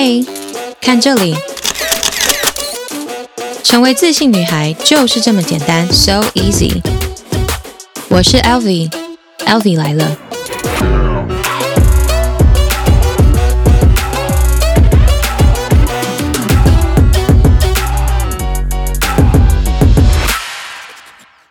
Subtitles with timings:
[0.00, 0.24] 嘿，
[0.80, 1.34] 看这里，
[3.64, 6.80] 成为自信女孩就是这么简单，so easy。
[8.08, 10.16] 我是 Elvie，Elvie 来了。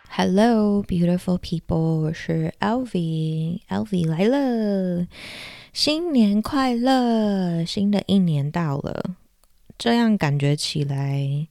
[0.07, 5.05] Hello, beautiful people，我是 Elvie，Elvie 来了。
[5.78, 7.64] 新年快乐！
[7.64, 9.16] 新的一年到了，
[9.77, 11.48] 这样感觉起来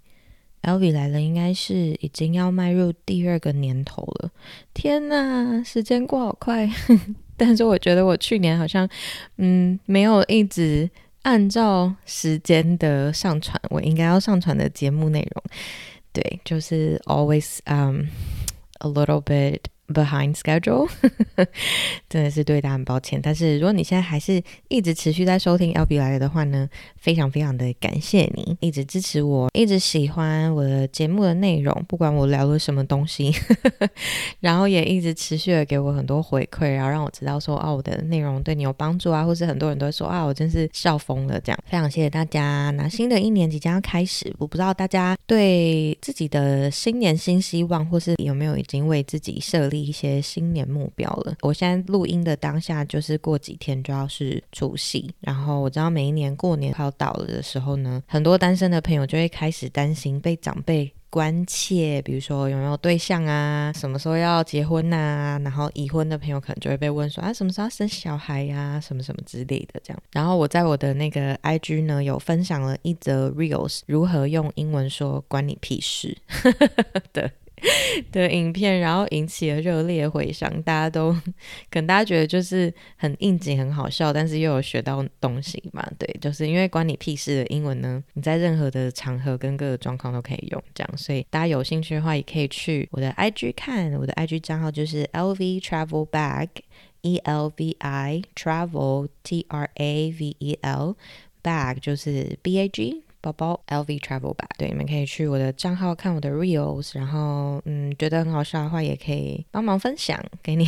[0.62, 4.32] ，L V 来了，应该是已经要迈入第二个年头了。
[4.74, 6.68] 天哪，时间过好快！
[7.38, 8.88] 但是我觉得我去年好像，
[9.36, 10.90] 嗯，没有一直
[11.22, 15.44] 按照时间的上传我应该要上传的节目内容。
[16.12, 18.06] 对，就是 always um
[18.80, 19.60] a little bit。
[19.88, 20.90] Behind schedule，
[22.08, 23.20] 真的是对大家很抱歉。
[23.22, 33.32] 但是如果你现在还是一直持续在收听 L B 来的话呢，非常非常的感谢你一直支持我，一直喜欢我的节目的内容，不管我聊了什么东西，
[34.40, 41.58] 然后也一直持续的给我很多回馈，然后让我知道说，哦，我的内容对你有帮助啊，或是很多人都说啊，我真是笑疯了这样。
[41.64, 42.72] 非常谢谢大家。
[42.72, 49.75] 那新的一年即将要开始，我不知道大家对自己的新年新希望，或是有没有已经为自己设立。
[49.78, 51.34] 一些新年目标了。
[51.42, 70.02] 我现在录音的当下，就是过几天就要是除夕，然后我知道每一年过年快要到了的时候呢，很多单身的朋友就会开始担心被长辈关切，比如说有没有对象啊，什么时候要结婚啊，然后已婚的朋友可能就会被问说啊，什么时候要生小孩呀，什么什么之类的这样。
[70.12, 76.16] 然后我在我的那个 IG 呢，有分享了一则 Reels，如何用英文说关你屁事
[77.14, 77.30] 的。
[78.12, 81.12] 的影片，然后引起了热烈回响，大家都
[81.70, 85.82] 可能大家觉得就是很应景、很好笑，但是又有学到东西嘛？
[85.98, 100.36] 对，就是因为关你屁事的英文呢，你在任何的场合跟各个状况都可以用，这样，所以大家有兴趣的话，也可以去我的 IG 看，我的 IG 账号就是 LV Travel Bag，E L V I Travel T R A V
[100.38, 100.96] E L
[101.42, 103.02] Bag 就是 B A G。
[103.32, 110.66] 包包 LV Travel 吧对，你们可以去我的账号看我的 Reels，然后嗯，觉得很好笑的话，也可以帮忙分享给你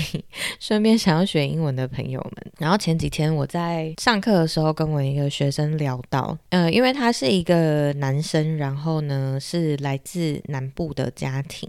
[0.58, 2.52] 顺便想要学英文的朋友们。
[2.58, 11.69] 然后前几天我在上课的时候，跟我一个学生聊到，呃，因为他是一个男生，然后呢是来自南部的家庭。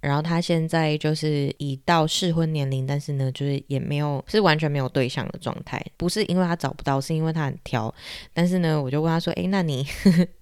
[0.00, 7.92] 然后他现在就是已到适婚年龄，但是呢，就是也没有是完全没有对象的状态，不是因为他找不到，是因为他很挑。
[8.32, 9.86] 但是呢，我就问他说：“哎，那你？”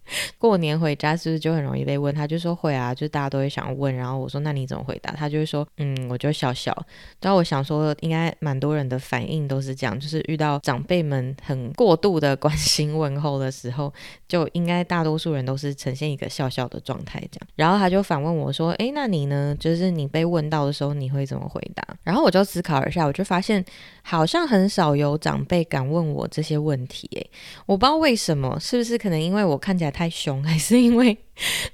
[0.38, 2.14] 过年回家是不是就很容易被问？
[2.14, 3.94] 他就说会啊，就是大家都会想问。
[3.94, 5.12] 然后我说那你怎么回答？
[5.12, 6.76] 他就会说嗯，我就笑笑。
[7.20, 13.92] 然后我想说，应该蛮多人的反应都是这样，就是遇到长辈们很过度的关心问候的时候，
[14.28, 17.48] 就应该大多数人都是呈现一个笑笑的状态这样。
[17.56, 19.56] 然后他就反问我说，诶，那你呢？
[19.58, 21.82] 就是你被问到的时候，你会怎么回答？
[22.02, 23.64] 然后我就思考一下，我就发现
[24.02, 27.08] 好像很少有长辈敢问我这些问题。
[27.12, 27.30] 诶，
[27.66, 31.16] 我不知道为什么，是不是可能因为我看起来太凶， 还是因为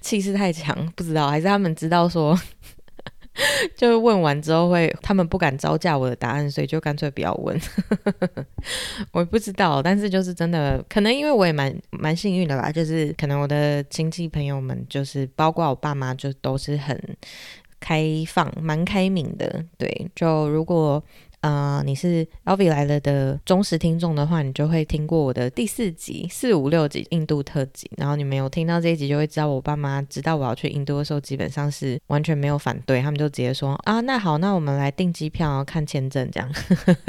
[0.01, 0.87] 气势太强？
[0.95, 2.39] 不知道，还是他们知道说，
[3.75, 7.59] 就问完之后会，他们不敢招架我的答案，所以就干脆不要问。
[9.11, 17.17] 我不知道，但是就是真的，可能因为我也蛮蛮幸运的吧，就是可能我的亲戚朋友们，就是包括我爸妈，就都是很
[17.81, 19.65] 开放、蛮开明的。
[19.79, 21.03] 对，就如果。
[21.41, 27.91] 啊、你是 L V 来了的忠实听众的话，你就会听过我的第四集、四五六集印度特辑。
[27.97, 36.53] 然后你没有听到这一集，就会知道我爸妈知道我要去印度的时候，基本上是完全没有反对，他们就直接说啊，那好，那我们来订机票、看签证，这样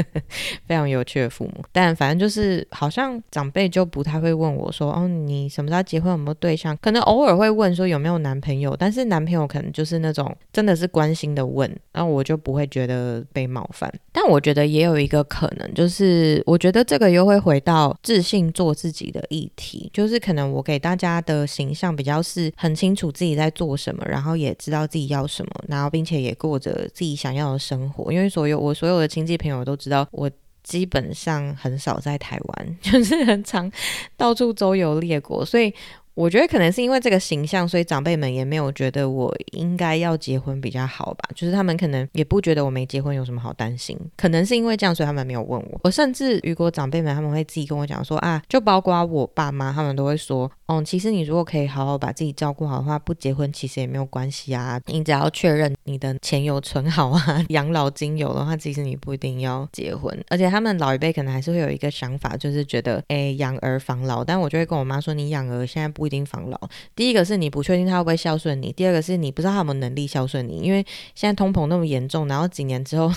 [0.66, 1.63] 非常有趣的父母。
[1.72, 6.12] 但反正就是好像长辈就不太会问我说，哦，你什么时候结婚？
[6.12, 6.78] 有没有对象？
[6.81, 13.92] 可能偶尔会问说有没有男朋友，但是男朋友可能就是那种真的是关心的问，然后我就不会觉得被冒犯。
[14.12, 28.12] 但我觉得也有一个可能，就是我觉得这个又会回到自信做自己的议题，就是可能我给大家的形象比较是很清楚自己在做什么，然后也知道自己要什么，然后并且也过着自己想要的生活。
[28.12, 30.29] 因为所有我所有的亲戚朋友都知道，我
[30.63, 33.71] 基本上很少在台湾， 就是很常
[34.15, 35.74] 到处周游列国，所以
[36.13, 41.30] 我觉得可能是因为这个形象，所以长辈们也没有觉得我应该要结婚比较好吧。
[41.34, 43.98] 就是他们可能也不觉得我没结婚有什么好担心。
[44.18, 45.80] 可能是因为这样，所以他们没有问我。
[45.84, 54.80] 我甚至如果长辈们他们会自己跟我讲说啊，就包括我爸妈，他们都会说，哦，其实你如果可以好好把自己照顾好的话，不结婚其实也没有关系啊。
[54.88, 60.13] 你只要确认你的钱有存好啊， 养老金有的话，其实你不一定要结婚。
[60.28, 64.25] 而且他们老一辈可能还是会有一个想法，就是觉得，哎，养儿防老。
[64.25, 66.00] 但我就会跟我妈说，你养儿现在不。
[66.01, 66.59] 不一定防老。
[66.95, 70.57] 第一个是你不确定他会不会孝顺你，第二个是你不知道他有没有能力孝顺你。
[70.57, 70.83] 因为
[71.13, 73.12] 现在通膨那么严重，然后几年之后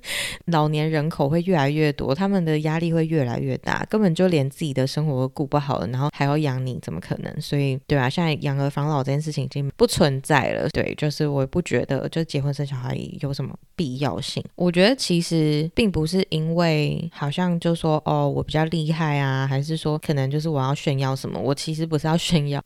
[0.46, 7.40] 老年人口会越来越多，他们的压力会越来越大，根本就连自己的生活都顾不好了，然后还要养你，怎么可能？
[7.42, 10.66] 所以，对啊，现在养儿防老这件事情已经不存在了。
[10.70, 14.42] 对，就是我不觉得就结婚生小孩有什么必要性。
[14.56, 21.38] 我觉得其实并不是因为好像就说哦我比较厉害啊，还是说可能就是我要炫耀什么？
[21.38, 22.16] 我其实不是要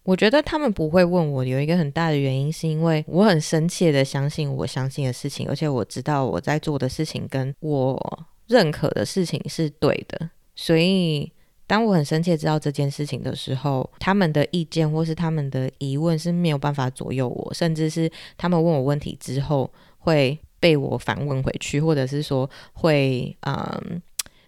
[0.02, 10.28] 我觉得他们不会问我，有一个很大的原因，是因为我很深切的相信我相信的事情，而且我知道我在做的事情跟我认可的事情是对的。
[10.54, 11.32] 所以，
[11.66, 24.02] 当我很深切知道这件事情的时候，他们的意见或是他们的疑问是没有办法左右我，甚至是他们问我问题之后会被我反问回去，或者是说会嗯。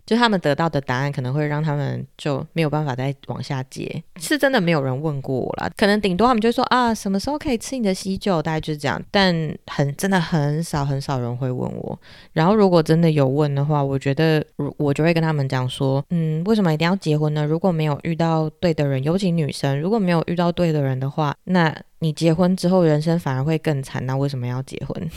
[0.06, 9.02] 就他们得到的答案可能会让他们就没有办法再往下接，是真的没有人问过我啦，可能顶多他们就说啊，什么时候可以吃你的喜酒，大概就是这样。
[9.10, 9.34] 但
[9.66, 11.98] 很真的很少很少人会问我。
[12.32, 14.44] 然后如果真的有问的话，我觉得
[14.76, 17.44] 我就会跟他们讲说，嗯，为什么一定要结婚呢？
[17.44, 21.76] 如果没有遇到对的人，尤其女生，如果没有遇到对的人的话，那。
[22.06, 25.10] 你结婚之后，人生反而会更惨，那为什么要结婚？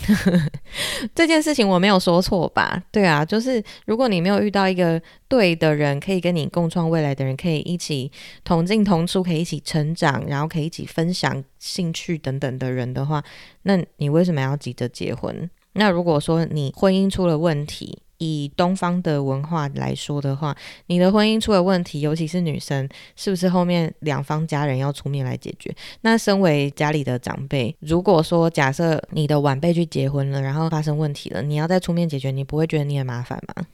[1.13, 2.83] 这件事情我没有说错吧？
[2.91, 8.11] 对啊，就是如果你没有遇到一个对的人，可以跟你共创未来的人，可以一起
[8.43, 13.23] 同进同出，可以一起成长，然后可以一起分享兴趣等等的人的话，
[13.61, 15.47] 那你为什么要急着结婚？
[15.73, 20.55] 那如果说你婚姻出了问题，以东方的文化来说的话，
[20.85, 25.73] 你的婚姻出了问题，尤其是女生，是不是后面两方家人要出面来解决？
[26.01, 33.65] 那身为家里的长辈，如果说假设你的晚辈去结婚了，然后发生问题了，你要再出面解决，你不会觉得你很麻烦吗？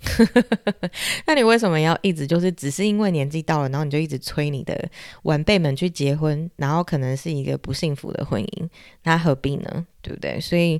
[1.25, 4.89] 那你为什么要一直就是只是因为年纪到了，然后你就一直催你的
[5.23, 8.69] 晚辈们去结婚，然后可能是一个不幸福的婚姻，
[9.03, 9.85] 那何必呢？
[10.03, 10.39] 对不对？
[10.39, 10.79] 所以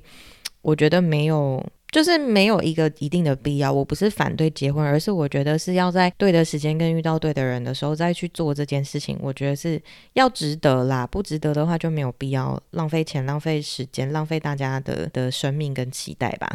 [0.61, 1.65] 我觉得没有。
[1.95, 9.17] 就是没有一个一定的必要，我不是反对结婚，而是我觉得是要在对的时间跟遇到对的人的时候再去做这件事情。
[9.21, 9.81] 我觉得是
[10.11, 16.53] 要值得啦，不值得的话就没有必要浪费钱、浪费时间、浪费大家的的生命跟期待吧。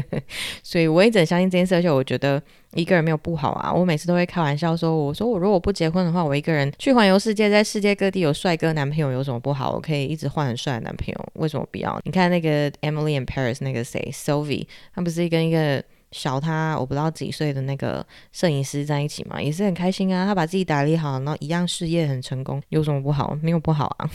[0.64, 2.42] 所以我一直相信这件事，而且我觉得。
[2.74, 3.72] 一个人没有不好啊！
[3.72, 9.72] 我每次都会开玩笑说：“我说我如果不结婚的话，我一个人去环游世界，在世界各地有帅哥男朋友有什么不好？
[9.72, 12.00] 我可以一直换很帅的男朋友，为什么不要？
[12.04, 15.82] 你看那个 Emily in Paris 那个谁，Sylvie，他不是跟一个。”
[16.12, 20.26] 小他我不知道几岁的那个摄影师在一起嘛，也是很开心啊。
[20.26, 23.38] 他把自己打理好，然后一样事业很成功，有什么不好？
[23.40, 24.10] 没有不好啊。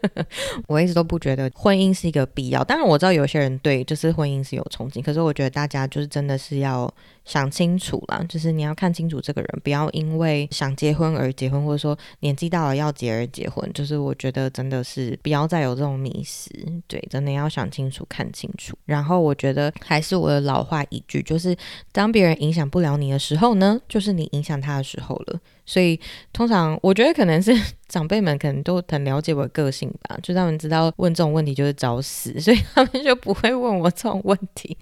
[0.68, 2.62] 我一直都不觉得婚姻是一个必要。
[2.62, 6.92] 当然我知道有些人对就是婚姻是有憧憬，可是我觉得大家就是真的是要
[7.30, 13.72] 想清楚啦，就是你要看清楚这个人，不要因为想结婚而结婚，或者说年纪到了要结而结婚。
[13.72, 16.50] 就是我觉得真的是不要再有这种迷失，
[16.88, 18.76] 对，真的要想清楚、看清楚。
[18.84, 21.22] 然后我觉得还是我的老话一句。
[21.22, 21.56] 就是
[21.92, 25.38] 当别人影响不了你的时候呢，就是你影响他的时候了。
[25.64, 26.00] 所以
[26.32, 27.56] 通常我觉得可能是
[27.86, 34.76] 长辈们可能都很了解我的个性吧，就他们知道问这种问题就是找死，所以他们就不会问我这种问题。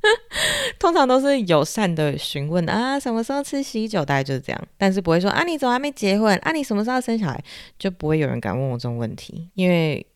[0.78, 4.68] 通常都是友善的询问啊，什么时候吃喜酒，大概就是这样。
[4.76, 6.36] 但是不会说啊，你怎么还没结婚？
[6.38, 7.42] 啊，你什么时候生小孩？
[7.78, 10.06] 就不会有人敢问我这种问题，因为。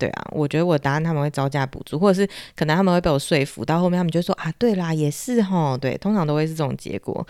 [0.00, 7.26] 对啊，我觉得我答案他们会招架不住，或者是可能他们会被我说服，到后面他们就说啊，对啦，也是齁，对，通常都会是这种结果。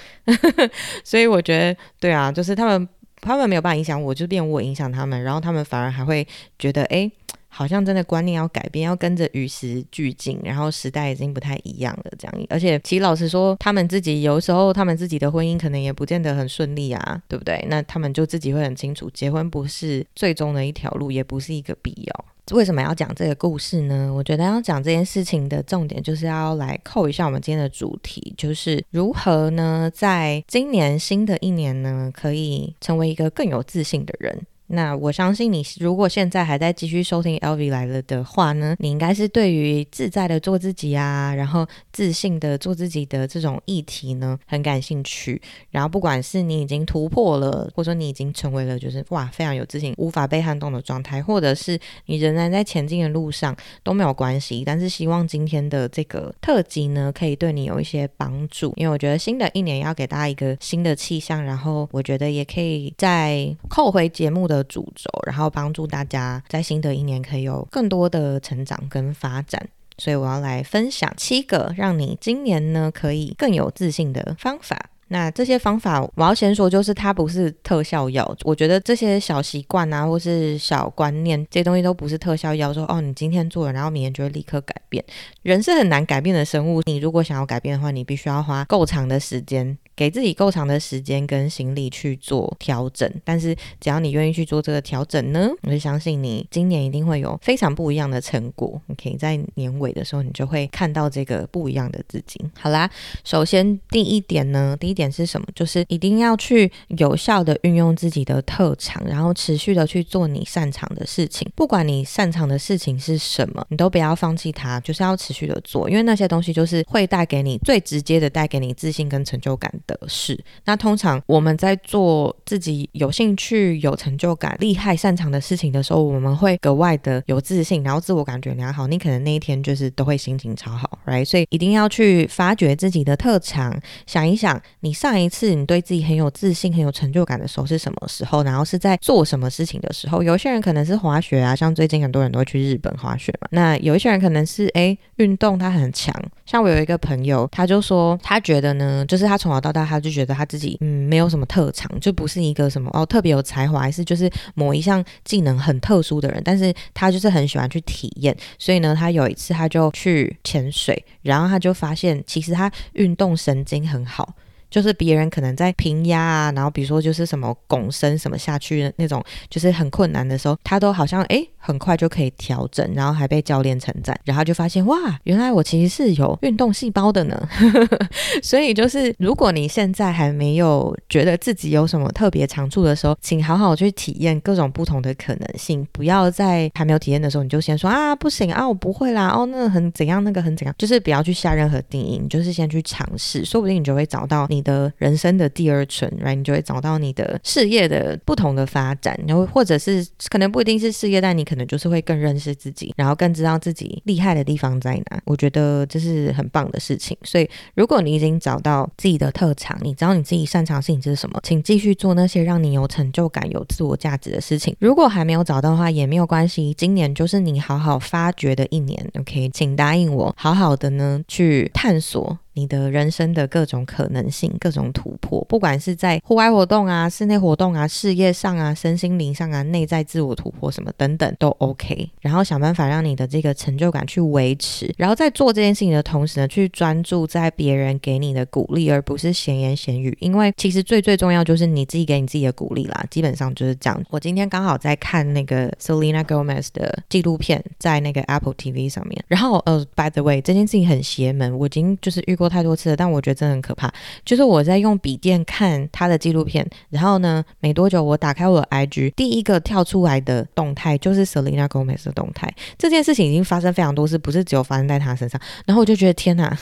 [1.03, 2.87] 所以我觉得，对啊，就是他们
[3.23, 7.11] 他们没有办法影响我，就变我影响他们，然后他们反而还会觉得，哎，
[7.49, 12.47] 好像真的观念要改变，要跟着与时俱进，然后时代已经不太一样了，这样。
[12.51, 17.65] 而且其实老实说，他们自己有时候他们自己的婚姻可能也不见得很顺利啊，对不对？
[17.69, 22.25] 那他们就自己会很清楚，结婚不是最终的一条路，也不是一个必要。
[22.53, 24.11] 为什么要讲这个故事呢？
[24.15, 34.47] 我觉得要讲这件事情的重点，就是要来扣一下我们今天的主题，就是如何呢，在今年新的一年呢，可以成为一个更有自信的人。
[34.69, 45.41] 那我相信你，如果现在还在继续收听 LV 来了的话呢，你应该是对于自在的做自己啊，然后自信的做自己的这种议题呢，很感兴趣。
[45.71, 54.63] 然后不管是你已经突破了，或者说你已经成为了就是哇非常有自信、无法被撼动的状态，或者是你仍然在前进的路上都没有关系。
[54.67, 64.58] 但是希望今天的这个特辑呢，可以对你有一些帮助，因为我觉得新的一年要给大家一个新的气象，然后我觉得也可以再扣回节目的。
[64.65, 74.91] 主轴，然后帮助大家在新的一年可以有更多的成长跟发展，所以我要来分享七个让你今年呢可以更有自信的方法。
[75.11, 78.37] 那这些方法，我要先说，就是它不是特效药。
[78.45, 82.75] 我觉得这些小习惯啊，或是小观念，这些东西都不是特效药。
[82.75, 85.03] 说哦，你今天做了，然后明天就会立刻改变。
[85.41, 89.79] 人是很难改变的生物，你如果想要改变的话，你必须要花够长的时间。
[89.99, 98.81] 给自己够长的时间跟心力去做调整，但是只要你愿意去做这个调整呢，我就相信你今年一定会有非常不一样的成果。
[98.87, 102.41] 你可以在年尾的时候，你就会看到这个不一样的自己。
[102.61, 102.89] 好啦，
[103.25, 105.47] 首先第一点呢，第一点是什么？
[105.53, 111.51] 就是一定要去有效的运用自己的特长，然后持续的去做你擅长的事情。
[111.57, 120.39] 不管你擅长的事情是什么，你都不要放弃它，就是要持续的做，因为那些东西就是会带给你最直接的带给你自信跟成就感的事。
[120.65, 128.87] 那通常我们在做自己有兴趣、有成就感、厉害、擅长的事情的时候，我们会格外的有自信，然后自我感觉良好。
[128.87, 131.25] 你可能那一天就是都会心情超好，right？
[131.25, 133.77] 所以一定要去发掘自己的特长，
[134.07, 140.23] 想一想你上一次你对自己很有自信、很有成就感的时候是什么时候，然后是在做什么事情的时候。
[140.23, 143.49] 有些人可能是滑雪啊，像最近很多人都会去日本滑雪嘛。
[143.51, 146.15] 那有一些人可能是诶运动他很强，
[146.49, 156.41] 像我有一个朋友，他就说他觉得呢，就是他从小到大他就觉得他自己嗯没有什么特长，就不是一个什么哦特别有才华，还是就是某一项技能很特殊的人。
[156.43, 164.35] 但是他就是很喜欢去体验，所以呢，他有一次他就去潜水，然后他就发现其实他运动神经很好。
[164.71, 177.49] 就是别人可能在平压啊，然后比如说就是什么拱身什么下去的那种，就是很困难的时候，他都好像诶很快就可以调整，然后还被教练称赞，然后就发现哇，原来我其实是有运动细胞的呢。
[178.43, 194.58] 所以就是如果你现在还没有觉得自己有什么特别长处的时候，请好好去体验各种不同的可能性，不要在还没有体验的时候你就先说啊不行啊我不会啦哦那很怎样那个很怎样，就是不要去下任何定义，你就是先去尝试，说不定你就会找到你。
[194.59, 196.35] 你的人生的第二春，right？
[196.35, 205.21] 你就会找到你的事业的不同的发展，然后或者是可能不一定是事业，但你可能就是会更认识自己，然后更知道自己厉害的地方在哪。
[205.25, 207.17] 我觉得这是很棒的事情。
[207.23, 214.75] 所以，如果你已经找到自己的特长，你知道你自己擅长事情是什么，请继续做那些让你有成就感、有自我价值的事情。
[214.81, 218.99] 如果还没有找到的话，也没有关系，今年就是你好好发掘的一年。
[219.21, 222.37] OK，请答应我，好好的呢去探索。
[222.59, 232.11] 你的人生的各种可能性、各种突破，不管是在户外活动啊、室内活动啊、事业上啊、身心灵上啊、内在自我突破什么等等都 OK。
[232.21, 240.17] 然后想办法让你的这个成就感去维持，然后在做这件事情的同时呢，去专注在别人给你的鼓励，而不是闲言闲语。
[240.19, 243.07] 因为其实最最重要就是你自己给你自己的鼓励啦。
[243.09, 244.03] 基本上就是这样。
[244.11, 249.25] 我今天刚好在看那个 Selena Gomez 的纪录片，在那个 Apple TV 上面。
[249.29, 252.48] 然后呃，by the way，这件事情很邪门，我已经就是遇过。
[252.49, 253.93] 太多次了，但我觉得真的很可怕。
[254.25, 262.53] 就是我在用笔电看他的纪录片，然后呢，没多久我打开我的 IG，第一个跳出来的动态就是 Selena Gomez 的动态。
[262.77, 265.41] 这件事情已经发生非常多次，不是只有发生在他身上。
[265.67, 266.57] 然后我就觉得天哪，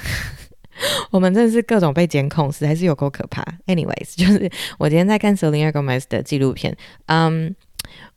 [1.11, 3.45] 我们真的是各种被监控，实在是有够可怕。
[3.67, 6.77] Anyways，就是我今天在看 Selena Gomez 的纪录片，
[7.07, 7.55] 嗯，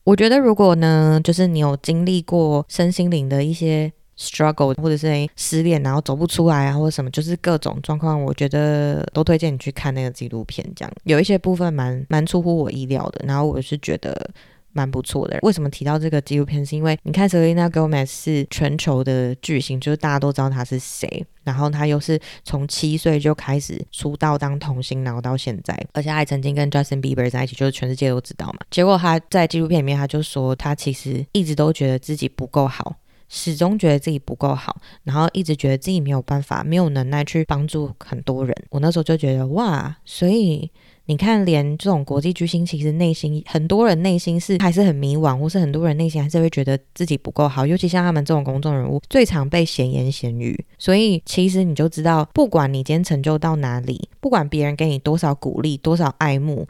[0.04, 3.92] 我觉得如果呢，就是你有经历过身心灵的一些。
[4.20, 5.08] Struggle 或者是
[5.38, 10.66] 失恋，然后走不出来啊，或者什么，就是各种状况，我觉得都推荐你去看那个纪录片。
[10.76, 14.30] 这样有一些部分蛮蛮出乎我意料的，然后我是觉得
[14.74, 15.40] 蛮不错的。
[15.42, 16.66] 为什么提到这个纪录片？
[16.66, 28.60] 是因为你看 Selena Gomez 是全球的巨星，就是大家都知道他是谁，然后他又是从七岁就开始出道当童星，然后到现在，而且还曾经跟 Justin Bieber 在一起，就是全世界都知道嘛。
[28.70, 32.98] 结果他在纪录片里面，他就说他其实一直都觉得自己不够好。
[33.29, 38.55] 始终觉得自己不够好，然后一直觉得自己没有办法、没有能耐去帮助很多人。
[38.71, 40.69] 我那时候就觉得哇，所以
[41.05, 47.65] 你看，连这种国际巨星，其实内心很多人内心是还是很迷惘，或是很多人内心还是会觉得自己不够好。
[47.65, 50.65] 尤其像他们这种公众人物，最常被闲言闲语。
[50.79, 56.67] 所以其实你就知道，不管你今天成就到哪里，不管别人给你多少鼓励、多少爱慕，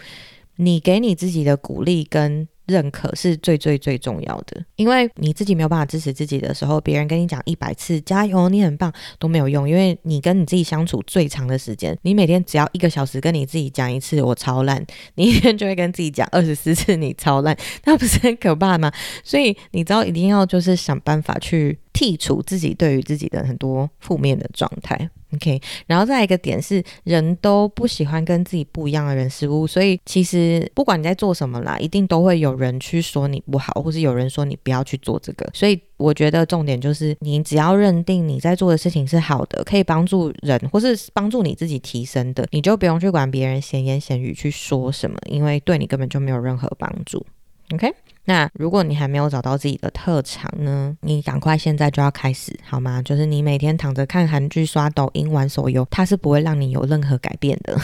[0.57, 2.47] 你给你自己的鼓励跟。
[2.69, 4.63] 认可是最最最重要的。
[4.75, 14.85] 因为你自己没有办法支持自己的时候，别人跟你讲一百次加油，你很棒都没有用，因为你跟你自己相处最长的时间，你每天只要一个小时跟你自己讲一次我超烂，
[15.15, 18.91] 你一天就会跟自己讲二十四次你超烂，那不是很可怕吗？
[19.23, 21.79] 所以你知道一定要就是想办法去。
[21.99, 35.45] 剔除自己对于自己的很多负面的状态，OK，然后再一个点是，人都不喜欢跟自己不一样的人事物，所以其实不管你在做什么啦，一定都会有人去说你不好，或是有人说你不要去做这个。
[35.53, 47.25] 所以我觉得重点就是，你只要认定你在做的事情是好的，可以帮助人或是帮助你自己提升的，你就不用去管别人闲言闲语去说什么，因为对你根本就没有任何帮助。
[47.73, 47.93] OK。
[48.29, 50.95] 那如果你还没有找到自己的特长呢？
[51.01, 53.01] 你赶快现在就要开始好吗？
[53.01, 57.75] 就是你每天躺着看韩剧、刷抖音、玩手游，它是不会让你有任何改变的。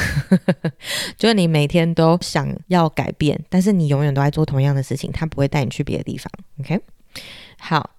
[1.17, 6.31] 就是你每天都想要改变，但是你永远都在做同样的事情，它不会带你去别的地方。
[6.59, 6.79] OK，
[7.57, 7.94] 好。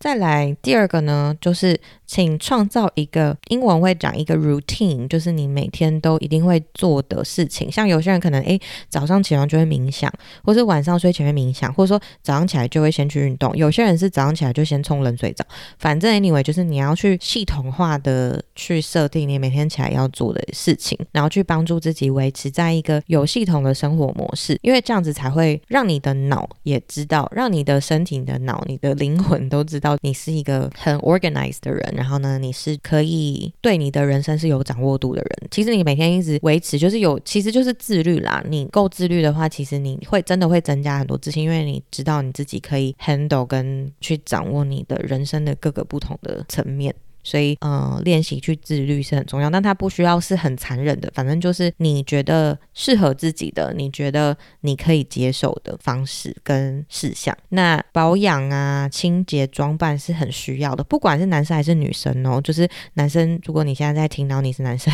[0.00, 7.70] 再来第二个呢，就是请创造一个英文会讲一个 routine，就是你每天都一定会做的事情。
[7.70, 10.10] 像有些人可能诶早上起床就会冥想，
[10.42, 13.54] 或是晚上睡前会冥想，或者说早上起来就会先去运动。
[13.54, 15.44] 有些人是早上起来就先冲冷水澡。
[15.78, 29.89] 反正 anyway，就是你要去系统化的去设定你每天起来要做的事情，然后去帮助自己维持在一个有系统的生活模式，因为这样子才会让你的脑也知道，让你的身体、你的脑、你的灵魂都知道。
[30.02, 35.48] 你是一个很 organized 的人，然后呢，你是可以对你的人生是有掌握度的人。
[35.50, 38.42] 其实你每天一直维持，就是有，其实就是自律啦。
[38.48, 46.94] 你够自律的话，其实你会真的会增加很多自信，因为你知道你自己可以 handle 跟去掌握你的人生的各个不同的层面。
[47.22, 57.36] 所以，呃，练习去自律是很重要，但它不需要是很残忍的，反正就是你觉得适合自己的，你觉得你可以接受的方式跟事项。
[57.50, 62.40] 那保养啊、清洁、装扮是很需要的，不管是男生还是女生哦。
[62.44, 64.92] 就是男生，如果你现在在听到你是男生，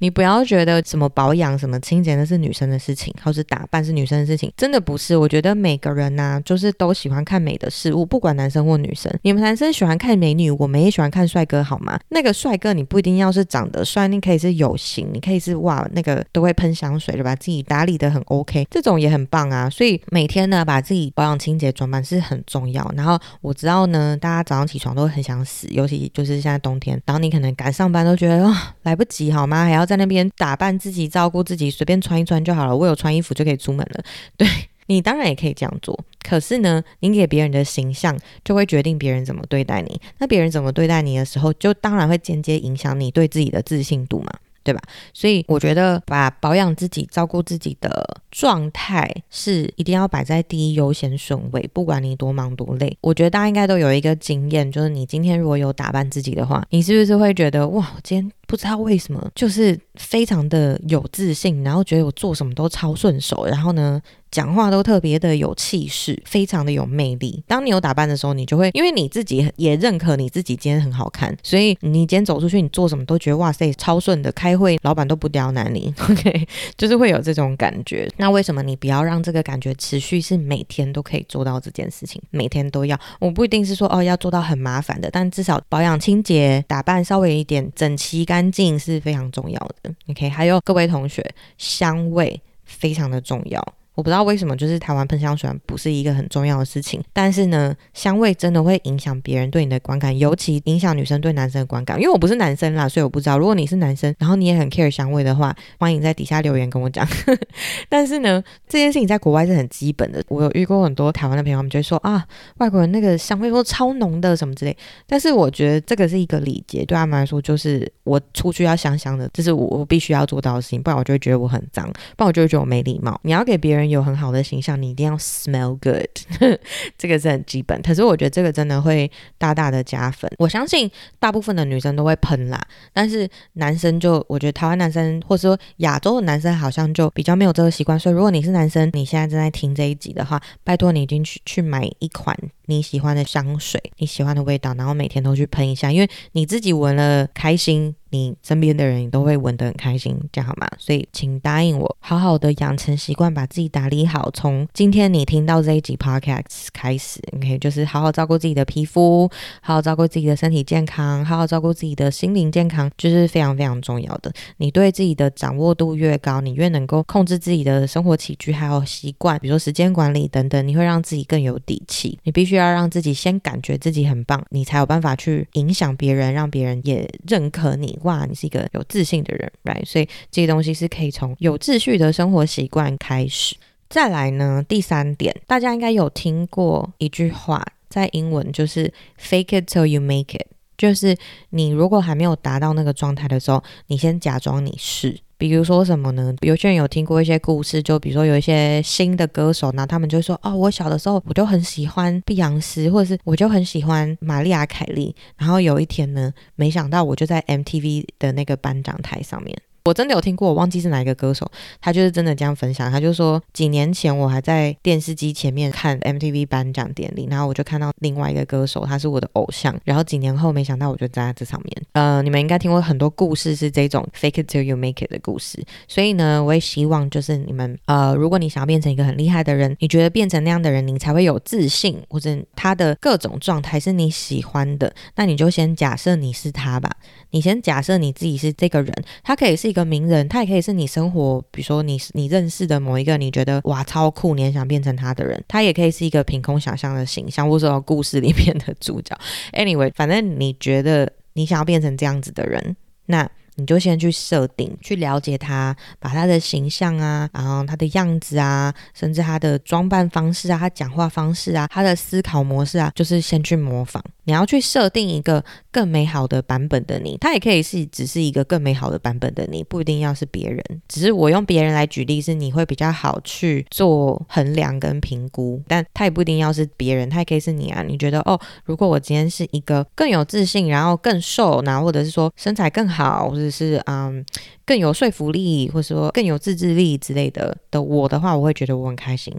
[0.00, 5.16] 你不要觉得什么保养、什么清洁那是女生的事情，或是打扮是女生的事情，真的不是。
[5.16, 9.12] 我觉得每个人呐、啊，就是都喜欢看美的事物，不管男生或女生。
[9.22, 11.59] 你们男生喜欢看美女，我们也喜欢看帅哥。
[11.62, 11.98] 好吗？
[12.08, 19.68] 那个帅哥你不一定要是长得帅，你可以是有型，你可以是哇，那个都会喷香水的，把自己打理得很 OK，这种也很棒啊。
[19.68, 22.90] 所以每天呢，把自己保养、清洁、装扮是很重要。
[22.96, 29.64] 然后我知道呢，大家早上起床都会很想死，尤其就是现在冬天，然后你可能赶上班都觉得哦，来不及好吗？
[29.64, 32.76] 还要在那边打扮自己、照顾自己，随便穿一穿就好了。
[32.76, 34.02] 我有穿衣服就可以出门了，
[34.36, 34.46] 对。
[34.90, 40.00] 你当然也可以这样做，可是呢，你给别人的形象就会决定别人怎么对待你。
[40.18, 44.32] 那别人怎么对待你的时候，就当然会间接影响你对自己的自信度嘛，
[44.64, 44.82] 对吧？
[45.14, 52.98] 所以我觉得把保养自己、照顾自己的状态是一定要摆在第一优先顺位，不管你多忙多累。
[53.00, 67.44] 我觉得大家应该都有一个经验，就是你今天如果有打扮自己的话，你是不是会觉得哇，今天不知道为什么就是非常的有自信，然后觉得我做什么都超顺手，然后呢，讲话都特别的有气势，非常的有魅力。
[67.46, 74.32] 当你有打扮的时候，你就会因为你自己也认可你自己今天很好看，所以你今天走出去，你做什么都觉得哇塞超顺的。
[74.32, 78.10] 开会老板都不刁难你， OK，就是会有这种感觉。
[78.16, 80.20] 那为什么你不要让这个感觉持续？
[80.20, 82.98] 是每天都可以做到这件事情，每天都要。
[83.20, 89.94] 我不一定是说哦要做到很麻烦的，但至少保养、清洁、打扮稍微一点整齐干干净是非常重要的。
[90.08, 91.22] OK，还有各位同学，
[91.58, 93.62] 香味非常的重要。
[93.94, 101.98] 我不知道为什么，就是台湾喷香水不是一个很重要的事情，但是呢，香味真的会影响别人对你的观感，尤其影响女生对男生的观感。
[101.98, 103.36] 因为我不是男生啦，所以我不知道。
[103.36, 107.06] 如果你是男生，然后你也很 care 香味的话，欢迎在底下留言跟我讲。
[107.90, 110.22] 但是呢，这件事情在国外是很基本的。
[110.28, 112.24] 我有遇过很多台湾的朋友，他们就会说啊，
[112.58, 114.74] 外国人那个香味都超浓的什么之类。
[115.06, 121.84] 但是我觉得这个是一个礼节，对他们来说就是我出去要香香的，这是我我必须要做到的事情，不然我就会觉得我很脏，
[122.16, 123.20] 不然我就会觉得我没礼貌。
[123.24, 123.79] 你要给别人。
[123.80, 126.58] 人有很好的形象，你一定要 smell good，
[126.96, 127.80] 这个是很基本。
[127.82, 130.30] 可是我觉得这个真的会大大的加分。
[130.38, 132.60] 我相信大部分的女生都会喷啦，
[132.92, 137.98] 但是男生就我觉得台湾男生或者说亚洲的男生好像就比较没有这个习惯。
[137.98, 147.94] 所以如果你是男生，你现在正在听这一集的话，拜托你一定去去买一款你喜欢的香水，你喜欢的味道，然后每天都去喷一下，因为你自己闻了开心。
[148.10, 150.68] 你身边的人你都会闻得很开心，这样好吗？
[150.78, 154.30] 所以请答应我，好好的养成习惯，把自己打理好。
[154.32, 159.30] 从今天你听到这一集 Podcast 开始，OK，就是好好照顾自己的皮肤，
[159.62, 164.32] 好好照顾自己的身体健康，好好照顾自己的心灵健康，就是非常非常重要的。
[164.56, 172.18] 你对自己的掌握度越高，你越能够控制自己的生活起居还有习惯，比如说时间管理等等，你会让自己更有底气。
[172.24, 177.98] 你必须要让自己先感觉自己很棒，你才有办法去影响别人，让别人也认可你。
[178.02, 179.84] 哇，你是一个有自信的人，right？
[179.84, 183.56] 所以这些东西是可以从有秩序的生活习惯开始。
[183.88, 190.46] 再来呢，第三点，大家应该有听过一句话，在英文就是 “fake it till you make it”，
[190.78, 191.16] 就是
[191.50, 195.18] 你如果还没有达到那个状态的时候，你先假装你是。
[195.40, 196.34] 比如说什么呢？
[196.42, 209.56] 有些人有听过一些故事，就比如说有一些新的歌手，那他们就说：“哦，我小的时候我就很喜欢碧昂斯，或者是我就很喜欢玛丽亚凯莉。”然后有一天呢，没想到我就在 MTV 的那个颁奖台上面。
[209.84, 212.90] 我真的有听过，我忘记是哪一个歌手，他就是真的这样分享。
[212.90, 219.78] 他就说，几年前我还在电视机前面看 MTV 颁奖典礼，然后我就看到另外一个歌手，他是我的偶像。
[219.84, 221.82] 然后几年后，没想到我就站在这上面。
[221.92, 225.62] 呃，你们应该听过很多故事是这种 fake it till you make it 的故事。
[225.88, 236.90] 所以呢，我也希望就是你们，呃，如果你想要变成一个很厉害的人，你觉得变成那样的人，你才会有自信，或者他的各种状态是你喜欢的，那你就先假设你是他吧。
[237.30, 249.16] 你先假设你自己是这个人，他可以是一个名人，他也可以是你生活，比如说你你认识的某一个你觉得哇超酷，你也想变成他的人，他也可以是一个凭空想象的形象，或者说故事里面的主角。
[249.52, 264.02] Anyway，反正你觉得你想要变成这样子的人，那你就先去设定，去了解他，把他的形象啊，然后他的样子啊，甚至他的装扮方式啊，他讲话方式啊，他的思考模式啊，就是先去模仿。
[264.24, 270.62] 你要去设定一个更美好的版本的你，他也可以是只是一个更美好的版本的你，不一定要是别人。
[270.88, 277.82] 只是我用别人来举例，是你会比较好去做衡量跟评估，但他也不一定要是别人，他也可以是你啊。
[277.82, 284.24] 你觉得哦，如果我今天是一个更有自信，然后更瘦，然后或者是说身材更好，或者是嗯
[284.64, 289.34] 更有说服力，或者说更有自制力之类的的我的话，我会觉得我很开心。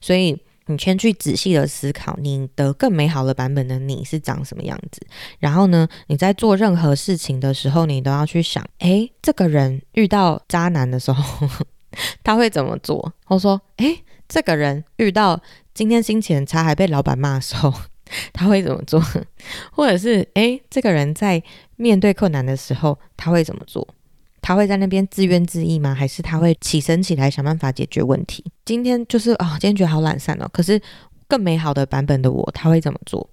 [0.00, 0.36] 所以。
[0.66, 5.00] 你先去仔细的思考，你的更美好的版本的你是长什么样子。
[5.38, 11.48] 然后呢，你在做任何事情的时候，你都要去想，诶，这个人遇到渣男的时候，
[12.24, 13.12] 他会怎么做？
[13.24, 15.40] 或说，诶，这个人遇到
[15.72, 17.72] 今天心情很差还被老板骂的时候，
[18.32, 19.00] 他会怎么做？
[19.72, 21.42] 或者是，诶，这个人在
[21.76, 23.86] 面对困难的时候，他会怎么做？
[24.46, 25.92] 他会在那边自怨自艾吗？
[25.92, 28.44] 还是他会起身起来想办法解决问题？
[28.64, 30.48] 今天就是啊、今天觉得好懒散哦。
[30.52, 30.80] 可是
[31.26, 33.28] 更美好的版本的我，他会怎么做？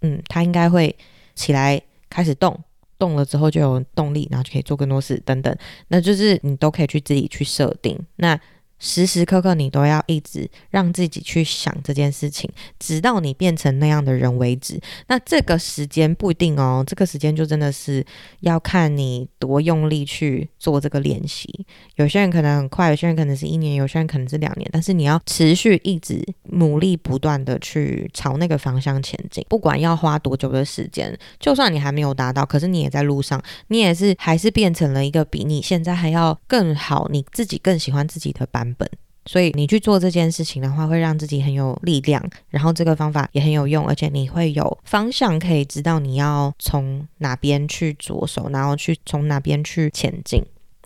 [0.00, 0.92] 嗯，他应该会
[1.36, 2.58] 起来开始动，
[2.98, 5.56] 动了之后就有动力，然后就可以做更多事等等。
[5.86, 7.96] 那就是你都可以去自己去设定。
[8.16, 8.36] 那
[8.78, 14.80] 时时刻刻你都要一直让自己去想这件事情，直到你变成那样的人为止。
[15.08, 18.04] 那这个时间不一定哦，这个时间就真的是
[18.40, 21.66] 要看你多用力去做这个练习。
[21.96, 24.68] 有些人可能很快，有些人可能是一年，有些人可能是两年。
[24.72, 29.44] 但是你要持续一直努力，不断的去朝那个方向前进。
[29.48, 38.88] 不管要花多久的时间，就算你还没有达到，可是你也在路上，你也是还是变成了一个比你现在还要更好，你自己更喜欢自己的版本。
[39.28, 50.40] 所以你去做这件事情的话，会让自己很有力量，然后这个方法也很有用，而且你会有方向，可以知道你要从哪边去着手，然后去从哪边去前进。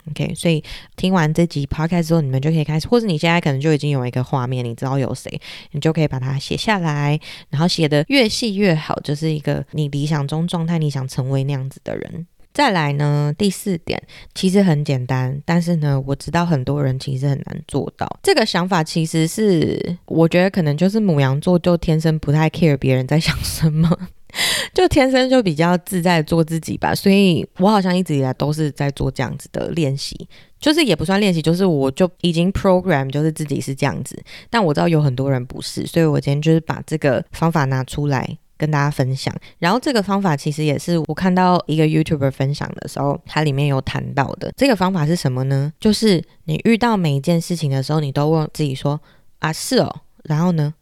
[0.09, 0.63] OK，所以
[0.95, 5.39] 听完这集 Podcast 之后，你们就可以开始，或者你现在可能就已经有一个画面，你知道有谁，
[5.73, 7.19] 你就可以把它写下来，
[7.51, 12.25] 然后写得越细越好，就是一个你理想中状态，你想成为那样子的人。
[12.53, 14.01] 再来呢，第四点
[14.35, 18.19] 其实很简单，但是呢，我知道很多人其实很难做到。
[18.21, 23.89] 这个想法其实是，我觉得可能就是母羊座就天生不太 care 别人在想什么，
[24.73, 26.93] 就天生就比较自在做自己吧。
[26.93, 30.27] 所以我好像一直以来都是在做这样子的练习，
[30.59, 34.21] 就是也不算练习，就是我就已经 program 就是自己是这样子。
[34.49, 38.37] 但我知道有很多人不是，所以我今天就是把这个方法拿出来。
[38.61, 44.53] 跟大家分享，然后这个方法其实也是我看到一个 YouTuber 分享的时候，它里面有谈到的。
[44.55, 45.73] 这个方法是什么呢？
[45.79, 49.01] 就是你遇到每一件事情的时候，你都问自己说
[49.39, 50.75] ：“啊，是哦。”然后呢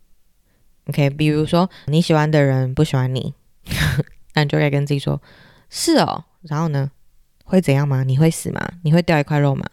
[0.88, 3.34] ？OK，比如说你喜欢的人不喜欢你，
[4.36, 5.22] 那你就可以跟自己说
[5.72, 6.92] ：“是哦。”然后呢？
[7.46, 8.04] 会怎样吗？
[8.04, 8.60] 你会死吗？
[8.84, 9.66] 你会掉一块肉吗？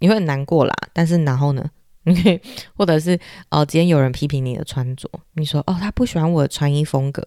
[0.00, 0.74] 你会很难过啦。
[0.92, 1.70] 但是然后呢
[2.06, 2.40] OK，
[2.76, 3.18] 或者是
[3.50, 7.26] 哦，今天有人批评你的穿着，你说哦，他不喜欢我的穿衣风格，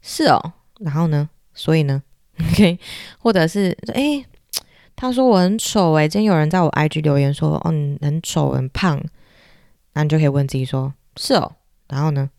[0.00, 2.02] 是哦，然后呢，所以呢，
[2.52, 2.78] OK，
[3.18, 4.24] 或者是诶，
[4.96, 9.02] 他说我很丑诶，今天有人在我 IG 留言说，哦，你很丑很胖，
[9.94, 11.56] 那你就可以问自己说，是哦，
[11.88, 12.30] 然后呢，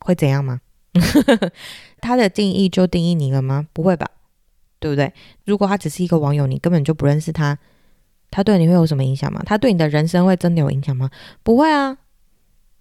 [0.00, 0.60] 会怎样吗？
[2.00, 3.66] 他的定义就定义你了吗？
[3.72, 4.08] 不会吧，
[4.78, 5.12] 对不对？
[5.44, 7.58] 如果他只是一个网友，你根本就不认识他，
[8.30, 9.42] 他对你会有什么影响吗？
[9.46, 11.10] 他对你的人生会真的有影响吗？
[11.42, 11.96] 不会啊，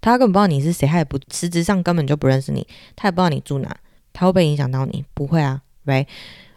[0.01, 3.77] 他根本不知道你是谁，他也不实质上根本就不认识你，他也不知道你住哪，
[4.13, 5.05] 他会不会影响到你？
[5.13, 6.07] 不会啊，right？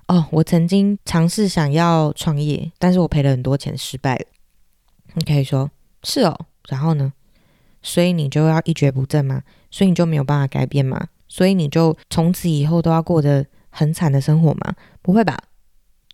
[0.06, 4.24] 哦，我曾经尝试想要创业，但是我赔了很多钱，失败了。
[5.14, 5.70] 你可以说
[6.02, 7.12] 是哦，然后呢？
[7.82, 9.42] 所以你就要一蹶不振吗？
[9.70, 11.08] 所以你就没有办法改变吗？
[11.28, 14.74] 所以你就从此以后都要过着很惨的生活吗？
[15.02, 15.38] 不会吧，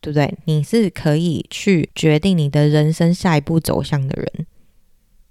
[0.04, 0.34] 对不对？
[0.44, 4.46] 你是可以去决定你的人生下一步走向的人。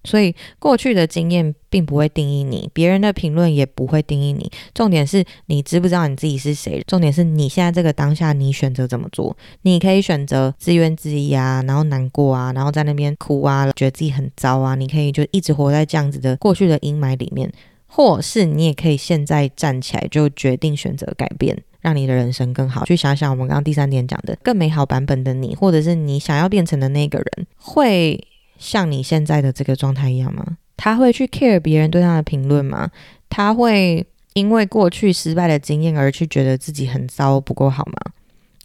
[0.04, 4.52] 所以过去的经验并不会定义你，别人的评论也不会定义你。
[4.74, 6.84] 重点是你知不知道你自己是谁？
[6.88, 9.38] 重点是你现在这个当下，你选择怎么做？
[9.62, 14.74] 你可以选择自怨自艾啊，然后难过啊，然后在那边哭啊，觉得自己很糟啊。
[14.74, 17.50] 你可以就一直活在这样子的过去的阴霾里面，
[17.86, 22.84] 或是你也可以现在站起来，就决定选择改变，让你的人生更好。
[22.86, 28.28] 去想想我们刚刚第三点讲的更美好版本的你，或者是你想要变成的那个人，会。
[28.60, 30.58] 像你现在的这个状态一样吗？
[30.78, 32.90] 他会去 care 别人对他的评论吗？
[33.28, 38.14] 他会因为过去失败的经验而去觉得自己很糟不够好吗？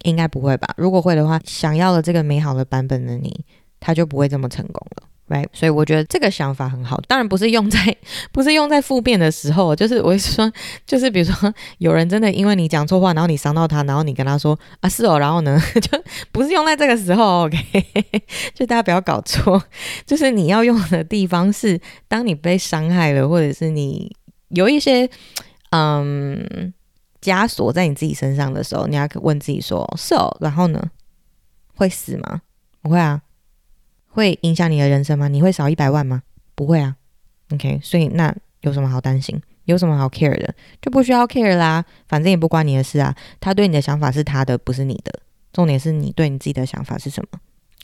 [0.05, 0.73] 应该不会吧。
[0.77, 3.45] 如果会的话，想要的这个美好的版本的你，
[3.81, 5.03] 他就不会这么成功了。
[5.29, 7.95] Right，所以我觉得这个想法很好，当然不是用在
[8.33, 10.51] 不是用在负面的时候，就是我是说，
[10.87, 17.61] 就是比如说有人真的因为你讲错话，然后你伤到他，然后你跟他说啊是哦，然后呢 就不是用在这个时候，OK，
[18.55, 19.62] 就大家不要搞错，
[20.07, 24.11] 就是你要用的地方是当你被伤害了，或者是你
[24.49, 25.07] 有一些
[25.73, 26.73] 嗯
[27.21, 30.83] 枷锁在你自己身上的时候，你要问自己说是哦，然后呢
[31.75, 32.41] 会死吗？
[32.81, 33.21] 不会啊。
[34.19, 35.29] 会影响你的人生吗？
[35.29, 36.25] 你会少一百万吗？
[36.57, 36.97] 不会啊。
[37.53, 39.41] OK，所以那有什么好担心？
[39.67, 40.53] 有什么好 care 的？
[40.83, 43.15] 就不需要 care 啦，反正也不关你的事啊。
[43.39, 45.21] 他对你的想法是他的，不是你的。
[45.53, 47.39] 重点是你对你自己的想法是什么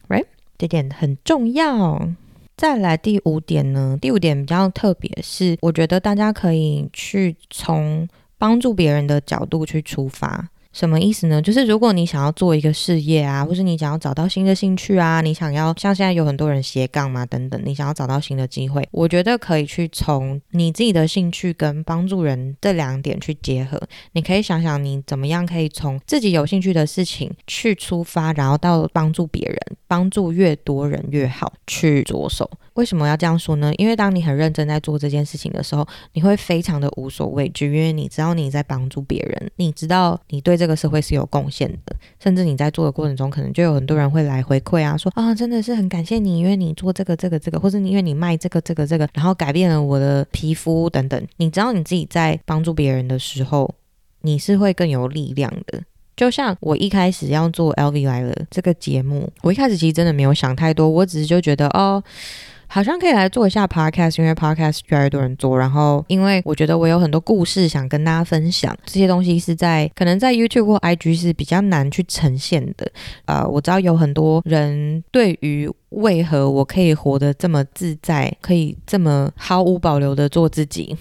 [0.08, 0.26] ？Right？
[0.58, 2.08] 这点很重要。
[2.56, 3.96] 再来第五点呢？
[4.00, 10.48] 第五点比较特别，是我觉得大家可以去从帮助别人的角度去出发。
[10.74, 11.40] 什么意思呢？
[11.40, 23.80] 就是如果你想要做一个事业啊，或是你想要找到新的兴趣啊，你想要像现在有很多人斜杠嘛，等等，你想要找到新的机会，我觉得可以去从你自己的兴趣跟帮助人这两点去结合。
[24.12, 32.50] 你可以想想你怎么样可以从自己有兴趣的事情去出发，然后到帮助别人，帮助越多人越好去着手。
[32.74, 33.72] 为什么要这样说呢？
[33.76, 51.22] 因为当你很认真在做这件事情的时候，你会非常的无所畏惧，因为你知道你在帮助别人，你知道你对这这个社会是有贡献的，甚至你在做的过程中，可能就有很多人会来回馈啊，说啊，真的是很感谢你，因为你做这个这个这个，或是因为你卖这个这个这个，然后改变了我的皮肤等等。
[51.36, 53.74] 你知道你自己在帮助别人的时候，
[54.22, 55.82] 你是会更有力量的。
[56.16, 62.02] 就像我一开始要做 LV 来了这个节目，我一开始其实真的没有想太多，我只是就觉得哦。
[62.66, 65.58] 好像可以来做一下 podcast，因为 podcast 越来越多人做。
[65.58, 72.90] 然后，因为我觉得我有很多故事想跟大家分享，这些东西是在可能在 YouTube 或 IG 是比较难去呈现的。
[73.26, 80.96] 呃，我知道有很多人对于为何我可以活得这么自在，可以这么毫无保留的做自己。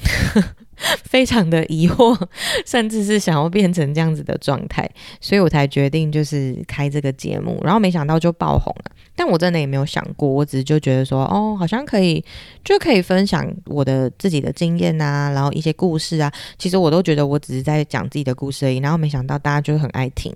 [1.04, 2.18] 非常的疑惑，
[2.66, 4.90] 甚至是想要变成这样子的状态，
[5.22, 8.92] 所以我才决定就是开这个节目，然后没想到就爆红了。
[9.16, 12.24] 但我真的也没有想过，我只是就觉得说，哦，好像可以，
[12.64, 16.32] 就可以分享我的自己的经验啊，然后一些故事啊。
[16.58, 20.34] 其实我都觉得我只是在讲自己的故事而已，然后没想到大家就很爱听。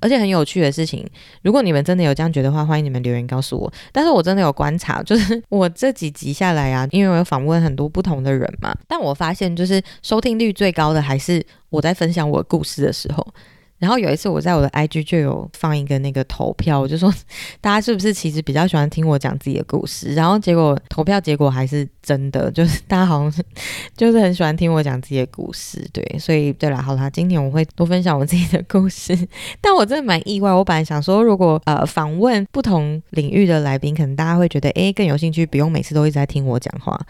[0.00, 1.06] 而且很有趣的事情，
[1.42, 3.72] 如果你们真的有这样觉得的话，欢迎你们留言告诉我。
[3.92, 13.26] 但是我真的有观察， 就是我这几集下来啊，因为我有访问很多不同的人嘛，但我发现就是收听率最高的还是我在分享我故事的时候。
[13.78, 17.12] 然后有一次，我在我的 IG 就有放一个那个投票，我就说
[17.60, 20.14] 大家是不是其实比较喜欢听我讲自己的故事？
[20.14, 23.40] 然后结果投票结果还是真的，就是 大家好像是
[23.96, 25.88] 就是很喜欢听我讲自己的故事。
[25.92, 29.16] 对，所以对了，好啦，今天我会多分享我自己的故事。
[29.60, 37.00] 但我真的蛮意外，我本来想说，如果呃访问不同领域的来宾，可能大家会觉得诶更有兴趣，不用每次都一直在听我讲话。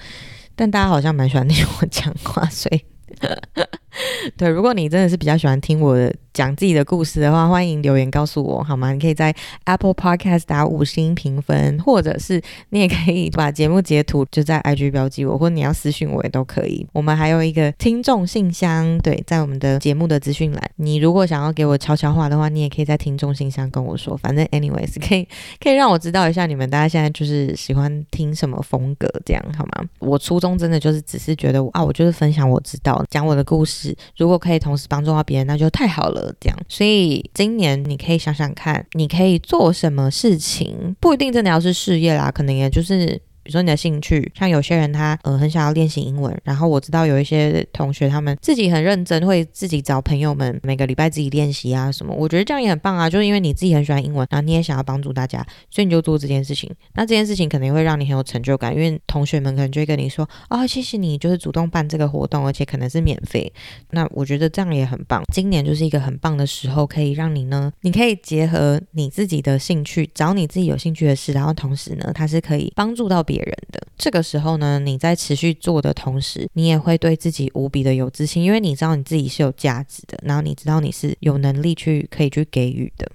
[0.55, 2.85] 但大家好像蛮喜欢听我讲话，所以。
[4.37, 8.93] 对，如果你真的是比较喜欢听我的讲自己的故事的话，欢迎留言告诉我好吗？
[8.93, 16.87] 你可以在 Apple Podcast 打五星评分，或者是你也可以把节目截图就在 IG 标记我，或者你要私信我也都可以。
[16.93, 20.63] 我们还有一个听众信箱，对，在我们的节目的资讯栏。
[20.77, 24.17] 你如果想要给我悄悄话的话，你也可以在听众信箱跟我说。
[24.17, 25.27] 反正 anyways，可以
[25.61, 29.85] 可以让我知道一下你们大家现在就是喜欢听什么风格，这样好吗？
[29.99, 36.28] 我初衷真的就是只是觉得啊，我就是分享我知道，讲我的故事，如果可以同时帮助到别人，那就太好了。
[36.41, 43.21] 这样，所以今年你可以想想看，你可以做什么事情，不一定真的要是事业啦，可能也就是。
[43.49, 52.15] 比如说你的兴趣，像有些人他呃很想要练习英文，然后我知道有一些同学他们自己很认真，会自己找朋友们每个礼拜自己练习啊什么。
[52.15, 56.71] 我觉得这样也很棒啊，就是因为你自己很喜欢英文，然后你也想要帮助大家，所以你就做这件事情。
[56.93, 63.51] 那这件事情可能会让你很有成就感，因为同学们可能就会跟你说啊、哦，谢谢你，就是主动办这个活动，而且可能是免费。
[63.93, 65.23] 那我觉得这样也很棒。
[65.33, 73.49] 今年就是一个很棒的时候，可以让你呢，你可以结合你自己的兴趣，找你自己有兴趣的事，然后同时呢，它是可以帮助到别别。
[73.49, 83.11] 人的这个时候呢，你在持续做的同时，你也会对自己无比的有自信，因为你知道你自己是有价值的，然后你知道你是有能力去可以去给予的。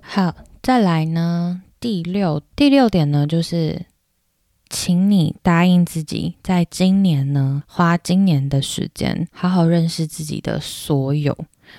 [0.00, 3.86] 好，再来呢，第六第六点呢，就是
[4.68, 11.36] 请你答应自己，在今年呢，花今年的时间，好好认识自己的所有。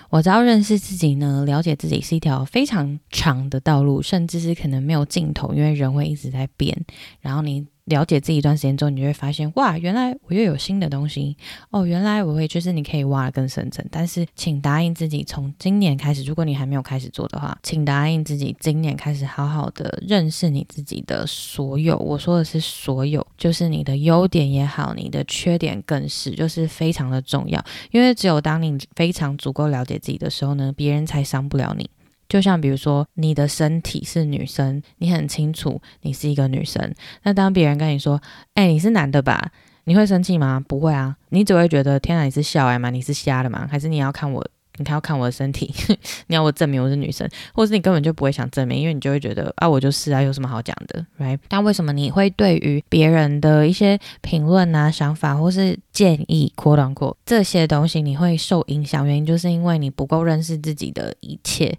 [0.10, 6.78] 我知道认识自己呢，了解自己是一条非常长的道路，甚至是可能没有尽头，因为人会一直在变。
[7.20, 7.66] 然后你。
[7.92, 11.36] 了解自己一段时间之后，你就会发现，哇，原来我又有新的东西
[11.70, 11.86] 哦！
[11.86, 13.86] 原来我会就是你可以挖得更深层。
[13.92, 21.98] 但是，请答应自己，从今年开始，如果你还没有开始做的话，请答应自己，今年开始好好的认识你自己的所有。
[21.98, 27.64] 我说的是所有，就是你的优点也好，你的缺点更是，就是非常的重要。
[27.92, 31.90] 因为只有当你非常足够了解自己的时候呢，别人才伤不了你。
[32.32, 36.96] 就像比如说，你的身体是女生，你很清楚你是一个女生。
[37.24, 38.22] 那当别人跟你说
[38.56, 39.52] ：“哎，你是男的吧？”
[39.84, 40.64] 你会生气吗？
[40.66, 42.90] 不会啊，你只会觉得：“天啊，你是笑哎吗？
[42.90, 43.68] 你是瞎的吗？
[43.70, 44.48] 还是你要看我？
[44.78, 45.74] 你看要看我的身体？
[46.28, 47.30] 你要我证明我是女生？
[47.54, 51.38] 或是你根本就不会想证明，因为你就会觉得啊，我就是啊，有什么好讲的，right？
[51.50, 59.06] 但为什么你会对于别人的一些评论啊、想法或是建议，quote unquote 这些东西，你会受影响？
[59.06, 61.78] 原因就是因为你不够认识自己的一切。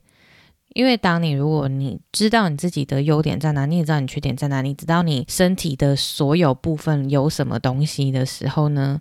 [0.74, 9.00] 因为当你如果你知道你自己的优点在哪，你也知道你缺点在哪，你知道你身体的所有部分有什么东西的时候呢，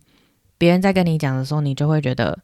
[0.57, 2.39] 别人在跟你讲的时候，你就会觉得。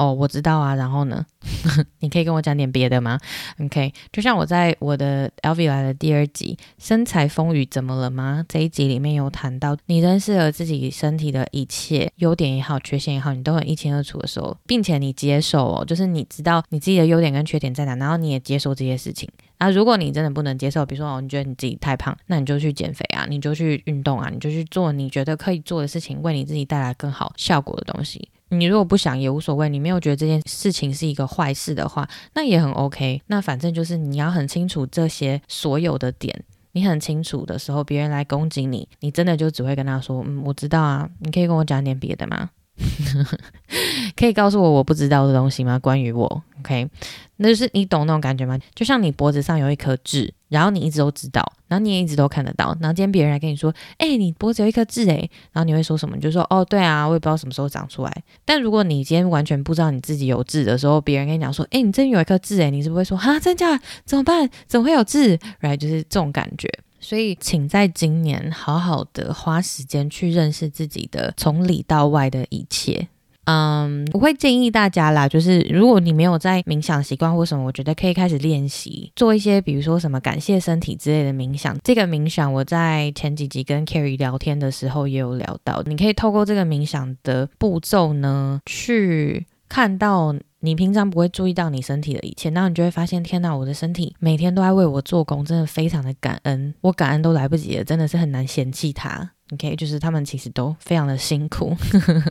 [0.00, 1.26] 哦，我知道啊，然后呢？
[2.00, 3.18] 你可以跟我讲点别的吗
[3.62, 19.68] ？OK，就像我在我的 LV 来的第二集《身材风雨怎么了吗》这一集里面有谈到，你认识了自己身体的一切优点也好，缺陷也好，你都很一清二楚的时候，并且你接受哦，就是你知道你自己的优点跟缺点在哪，然后你也接受这些事情啊。
[19.68, 28.30] 如果你真的不能接受，比如说哦，你觉得你自己太胖，那你就去减肥啊，你就去运动啊，你就去做你觉得可以做的事情，为你自己带来更好效果的东西。
[28.50, 33.22] 你如果不想也无所谓，你没有觉得这件事情是一个坏事的话，那也很 OK。
[33.28, 42.50] 那反正就是你要很清楚这些所有的点，你很清楚的时候，别人来攻击你，你真的就只会跟他说：“嗯，我知道啊，你可以跟我讲点别的吗？
[44.16, 45.78] 可以告诉我我不知道的东西吗？
[45.78, 46.88] 关于我，OK？
[47.36, 48.58] 那就是你懂那种感觉吗？
[48.74, 52.76] 就像你脖子上有一颗痣。”然后你一直都知道，然后你也一直都看得到。
[52.80, 55.16] 然后今天别人来跟你说：“哎、你脖子有一颗痣哎。”
[55.52, 56.14] 然后你会说什么？
[56.14, 63.80] 你就说：“哦，对啊，我也不知道什么时候长出来。”但如果你今天完全不知道你自己有痣的时候，别人跟你讲说：“哎、你这边有一颗痣哎。”你是不会说：“哈，真假？
[64.04, 64.50] 怎么办？
[64.66, 66.68] 怎么会有痣来就是这种感觉。
[66.98, 73.08] 所以，请在今年好好的花时间去认识自己的从里到外的一切。
[73.44, 81.76] 嗯，我会建议大家啦，就是如果你没有在冥想习惯或什么，我觉得可以开始练习做一些，比如说什么感谢身体之类的冥想。
[81.82, 99.32] 这个冥想我在前几集跟 Carrie 聊天的时候也有聊到，你可以透过这个冥想的步骤呢，去看到你平常不会注意到你身体的一切，然后你就会发现，天哪，我的身体每天都在为我做工，真的非常的感恩，我感恩都来不及了，真的是很难嫌弃它。
[99.52, 101.76] OK，就是他们其实都非常的辛苦，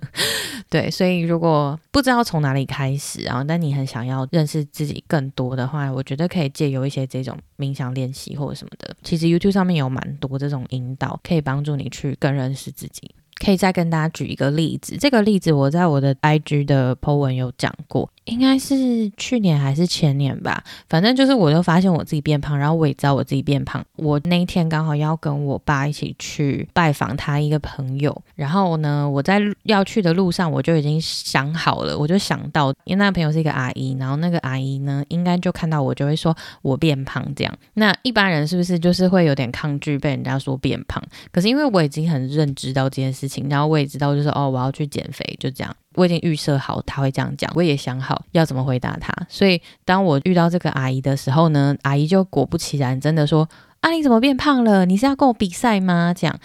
[0.70, 8.96] 对，所以如果不知道从哪里开始，然后但你很想要认识自己更多的话，我觉得可以借由一些这种冥想练习或者什么的。
[9.04, 13.12] 其实 YouTube 上面有蛮多这种引导，可以帮助你去更认识自己。
[13.44, 18.10] 可以再跟大家举一个例子，这个例子我在我的 IG 的 po 文有讲过。
[18.30, 23.84] 应该是去年还是前年吧，反正就是我就发现我自己变胖，然后我也知道我自己变胖。
[23.98, 37.54] 我那一天刚好要跟我爸一起去拜访他一个朋友，然后呢，我在要去的路上我就已经想好了，我就想到，因为那个朋友是一个阿姨，然后那个阿姨呢，应该就看到我就会说我变胖这样。
[37.74, 41.02] 那一般人是不是就是会有点抗拒被人家说变胖？
[41.32, 45.76] 可是因为我已经很认知到这件事情，然后我也知道就是哦，我要去减肥，就这样。
[46.00, 49.14] 我已经预设好他会这样讲，我也想好要怎么回答他。
[49.28, 53.48] 所以当我遇到这个阿姨的时候呢，阿姨就果不其然，真的说
[53.82, 54.86] ：“啊，你怎么变胖了？
[54.86, 56.40] 你是要跟我比赛吗？”这样，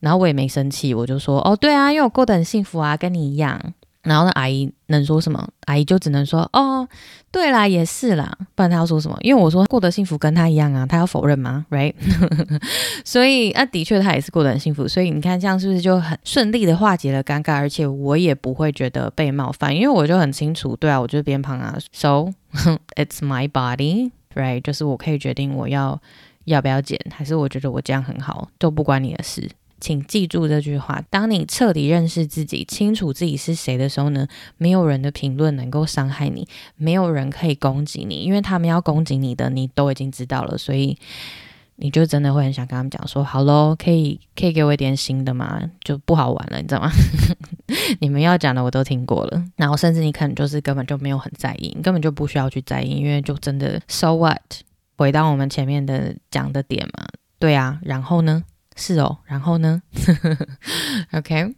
[0.00, 3.60] 然后我也没生气，我就说：“哦，对啊，因为我过得很幸福啊，跟你一样。”
[4.04, 5.46] 然后那阿姨能说什么？
[5.66, 6.86] 阿姨就只能说：“哦，
[7.32, 9.16] 对啦，也是啦。”不然她要说什么？
[9.22, 11.94] 因为我说过得幸福跟她一样啊，她要否认吗？Right？
[13.04, 14.86] 所以啊，的确她也是过得很幸福。
[14.86, 17.54] 所以你看，这样是不是就很顺利的化解了尴尬？
[17.54, 21.76] 而且我也不会觉得被冒犯，因为我就很清楚，对啊，我就是变胖啊。
[21.92, 22.28] So
[22.96, 24.60] it's my body，right？
[24.60, 25.98] 就是我可以决定我要
[26.44, 29.48] 要不要减，还是我觉得我这样很好，都不关你的事。
[29.84, 34.26] 请记住这句话：当你彻底认识自己、清楚自己是谁的时候呢，
[34.56, 40.96] 没有人的评论能够伤害你，没有人可以攻击你，因为他们要攻击你的，你都已经知道了，所以
[41.76, 45.60] 你就真的会很想跟他们讲说：“好喽，可以可以给我一点新的吗？
[45.84, 46.90] 就不好玩了，你知道吗？
[48.00, 54.40] 你们要讲的我都听过了，然后甚至你可能就是根本就没有很在意，你根本就不需要去在意，因为就真的 so what？
[54.96, 57.06] 回到我们前面的讲的点嘛，
[57.38, 58.44] 对啊，然后呢？”
[58.76, 59.82] 是哦，然后呢？
[61.12, 61.54] OK，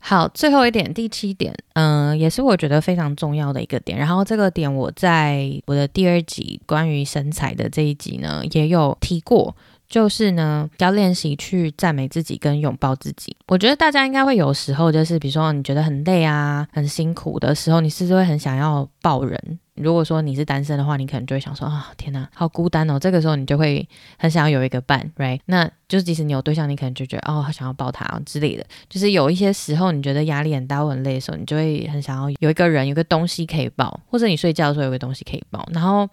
[0.00, 3.98] 好，最后一点，第七点，嗯、也是我觉得非常重要的一个点。
[3.98, 9.56] 然后这个点我在我的第二集关于身材的这一集呢，也有提过，
[9.88, 13.36] 就是呢，要练习去赞美自己跟拥抱自己。
[13.48, 19.58] 我觉得大家应该会有时候，就是比如说你觉得很累啊、很辛苦的时候，你是不是会很想要抱人？
[19.76, 22.98] 如果说你是单身的话，你可能就会想说啊，天哪，好孤单哦。
[22.98, 23.86] 这个时候你就会
[24.18, 25.40] 很想要有一个伴，right？
[25.46, 28.64] 那就是即使你有对象，你可能就觉得哦，好想要抱他之类的。
[28.88, 35.66] 就是有一些时候你觉得压力很大、很累的时候，你就会很想要有一个人、有个东西可以抱，或者你睡觉的时候有个东西可以抱。
[35.72, 36.08] 然后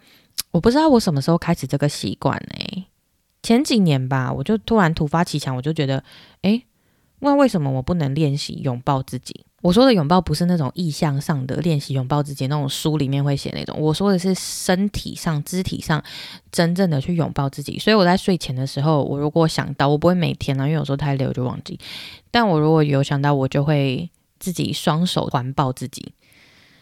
[0.52, 2.86] 我不知道我什么时候开始这个习惯呢？
[3.42, 6.04] 前几年吧，我就突然突发奇想，我就觉得，
[6.44, 6.66] 诶，
[7.20, 9.46] 那为什么我不能练习拥抱自己？
[9.64, 13.80] 我说的拥抱不是那种意象上的练习拥抱自己，那种书里面会写那种。
[13.80, 16.04] 我说的是身体上、肢体上
[16.52, 17.80] 真正的去拥抱自己。
[17.80, 21.80] 所以我在睡前的时候，我如果想到，我不会每天呢，因为有时候太累我就忘记。
[22.30, 26.12] 但我如果有想到，我就会自己双手环抱自己，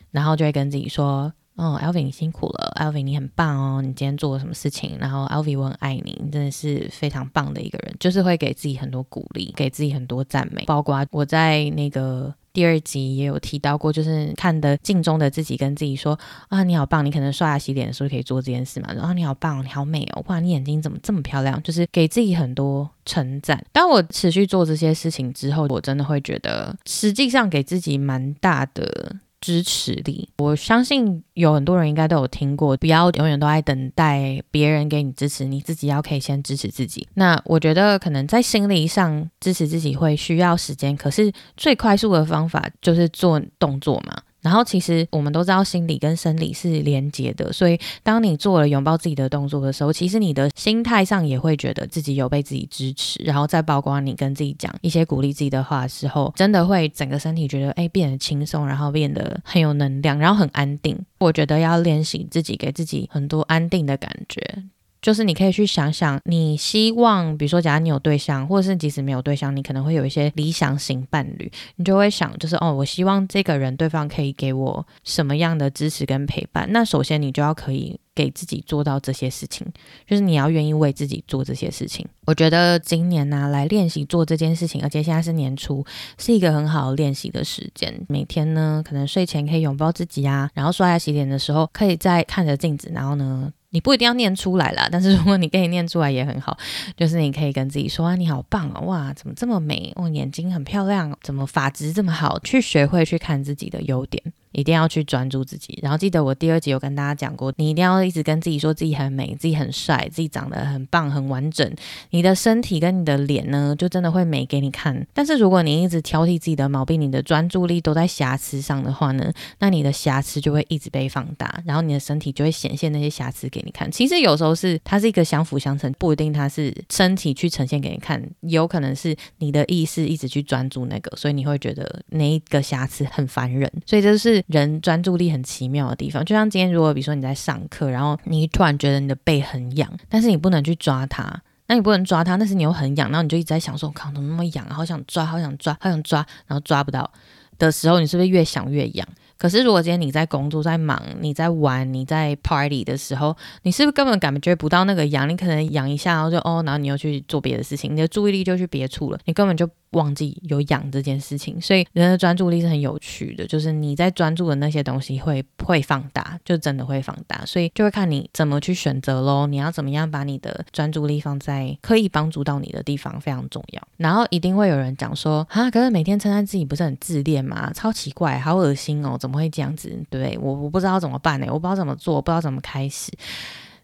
[0.10, 4.98] 然后就会跟自己说：“哦，Alvin，你辛苦了，Alvin，你很棒哦，你今天做了什么事情？
[5.00, 12.34] 然后，Alvin，我很爱你，你真的是非常棒的一个人。”就是会给自己很多鼓励，给自己很多赞美，包括我在那个。
[12.54, 16.18] 第二集也有提到过，就是看的镜中的自己，跟自己说
[16.50, 17.06] 啊，你好棒！
[17.06, 18.94] 你可能刷牙洗脸的时候可以做这件事嘛。
[18.94, 20.24] 然后你好棒，你好美哦！
[20.28, 21.62] 哇，你眼睛怎么这么漂亮？
[21.64, 23.64] 就是给自己很多称赞。
[23.72, 29.16] 当我持续做这些事情之后，我真的会觉得，实际上给自己蛮大的。
[29.42, 37.08] 支持力，我相信有很多人应该都有听过，不要永远都在等待别人给你支持，你自己要可以先支持自己。
[37.16, 44.22] 那我觉得可能在心理上支持自己会需要时间，可是最快速的方法就是做动作嘛。
[44.42, 60.98] 然后其实我们都知道，心理跟生理是连结的，所以当你做了拥抱自己的动作的时候，其实你的心态上也会觉得自己有被自己支持，然后再包括你跟自己讲一些鼓励自己的话的时候，真的会整个身体觉得哎变得轻松，然后变得很有能量，然后很安定。
[61.20, 64.64] 我觉得要练习自己给自己很多安定的感觉。
[65.02, 76.68] 就是你可以去想想，你希望，比如说，假如你有对象，或者是即使没有对象，你可能会有一些理想型伴侣，你就会想，就是哦，我希望这个人对方可以给我什么样的支持跟陪伴。
[76.72, 79.66] 那首先你就要可以给自己做到这些事情，
[80.06, 82.08] 就是你要愿意为自己做这些事情。
[82.28, 85.84] 我觉得今年呢，来练习做这件事情，而且现在是年初，
[86.20, 87.92] 是一个很好练习的时间。
[88.08, 93.52] 每天呢，可能睡前可以拥抱自己啊，然后刷牙洗脸的时候，可以再看着镜子，然后呢。
[93.72, 96.58] 你不一定要念出来啦， 但是如果你可以念出来也很好。
[96.96, 99.92] 就是你可以跟自己说啊，你好棒哦，哇，怎么这么美？
[99.96, 102.38] 哦，眼睛很漂亮，怎么发质这么好？
[102.40, 104.22] 去学会去看自己的优点。
[104.52, 111.74] 一定要去专注自己，然后记得我第二集有跟大家讲过，你一定要一直跟自己说自己很美，自己很帅，自己长得很棒、很完整。
[112.10, 115.08] 你的身体跟你的脸呢，就真的会美给你看。
[115.14, 123.90] 但是如果你一直挑剔自己的毛病，你的专注力都在瑕疵上的话呢，那你的瑕疵就会一直被放大，然后你的身体就会显现那些瑕疵给你看。
[123.90, 133.72] 其实有时候是它是一个相辅相成，不一定它是身体去呈现给你看，有可能是你的意识一直去专注那个，所以你会觉得那一个瑕疵很烦人。
[133.86, 134.41] 所以这是。
[134.48, 136.24] 人专注力很奇妙的地方。
[136.26, 144.70] 就像今天，如果比如说你在上课，然后你突然觉得你的背很痒，但是你不能去抓它，那你不能抓它，但是你又很痒，然后你就一直在想说，我靠，怎么那么痒？
[144.70, 147.10] 好想抓，好想抓，好想抓，然后抓不到
[147.58, 149.08] 的时候，你是不是越想越痒？
[149.42, 155.28] 可是，如果今天你在工作、在忙、你在玩、你在 party 的时候，你是不是根本感觉不到那个痒？
[155.28, 159.68] 你可能痒一下，然后就哦，然后你又去做别的事情，你的注意力就去别处了，你根本就。
[159.92, 169.46] 忘记有痒这件事情，所以人的专注力是很有趣的，就是你在专注的那些东西会会放大，就真的会放大，所以就会看你怎么去选择喽。
[169.48, 173.86] 你要怎么样把你的专注力放在可以帮助到你的地方，非常重要。
[173.98, 177.70] 然后一定会有人讲说，啊，可是每天称赞自己不是很自恋吗？
[177.74, 179.98] 超奇怪，好恶心哦，怎么会这样子？
[180.10, 183.12] 对，我我不知道怎么办呢，我不知道怎么做，不知道怎么开始。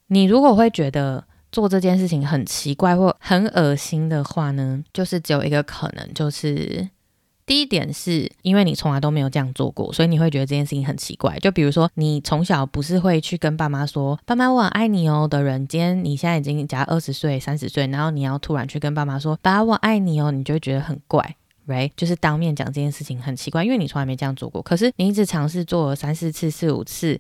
[0.08, 1.24] 你如果会觉得。
[1.50, 6.88] 做这件事情很奇怪或很恶心的话呢，就是只有一个可能，就是
[7.46, 11.40] 第一点是因为你从来都没有这样做过，所以你会觉得这件事情很奇怪。
[11.40, 21.38] 就比如说，你从小不是会去跟爸妈说“爸妈，我很爱你哦”的人，今天你现在已经假如二十岁、三十岁，然后你要突然去跟爸妈说“爸，我爱你哦”，你就会觉得很怪
[21.68, 21.92] ，right？
[21.96, 24.62] 就是当面讲这件事情很奇怪，因为你从来没这样做过。
[24.62, 27.20] 可是你一直尝试做三四次、四五次。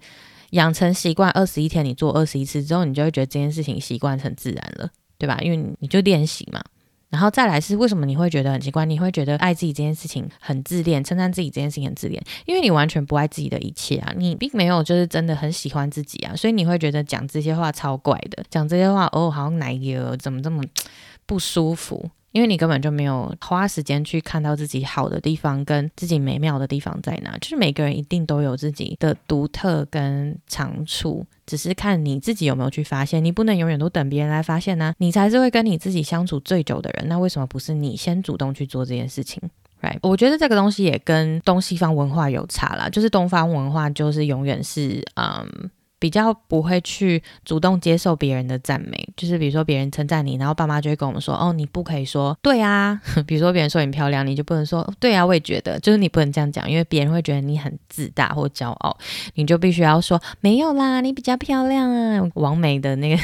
[0.51, 5.37] 养成习惯，二十一天你做二十一次之后，你就会觉得这件事情习惯成自然了，对吧？
[5.41, 6.63] 因为你就练习嘛。
[7.09, 8.85] 然后再来是为什么你会觉得很奇怪？
[8.85, 20.63] 你会觉得爱自己这件事情很自恋，称赞自己这件事情很自恋，因为你完全不爱自己的一切啊，你并没有就是真的很喜欢自己啊，所以你会觉得讲这些话超怪的，讲这些话哦，好像奶油怎么这么
[21.27, 22.09] 不舒服？
[22.37, 33.25] 因为你根本就没有花时间去看到自己好的地方跟自己美妙的地方在哪，就是每个人一定都有自己的独特跟长处，只是看你自己有没有去发现。
[33.25, 37.09] 你不能永远都等别人来发现呢、你才是会跟你自己相处最久的人。
[37.09, 39.41] 那为什么不是你先主动去做这件事情
[39.81, 39.97] ？Right？
[40.03, 45.71] 我觉得这个东西也跟东西方文化有差啦，就是东方文化就是永远是嗯。
[45.99, 53.01] 比较不会去主动接受别人的赞美，就是比如说别人称赞你，然后爸妈就会跟我们说：“哦，你不可以说对啊。
[53.25, 55.25] ”比如说别人说你漂亮，你就不能说对啊。
[55.25, 58.97] 我也觉得，就是你不能这样讲，因为别人会觉得你很自大或骄傲，
[59.35, 62.29] 你就必须要说没有啦，你比较漂亮啊。
[62.35, 63.21] 完美的那个。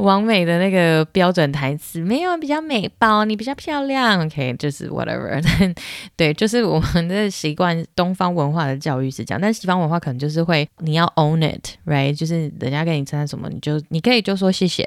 [0.00, 3.24] 完美的那个标准台词没有比较美宝？
[3.24, 5.42] 你比较漂亮，OK，就是 whatever。
[6.16, 12.16] 对，就是我们的习惯，东方文化的教育是这样，但西方文化可能就是会你要 own it，right？
[12.16, 14.86] 就是人家跟你称赞什么，你就你可以就说谢谢，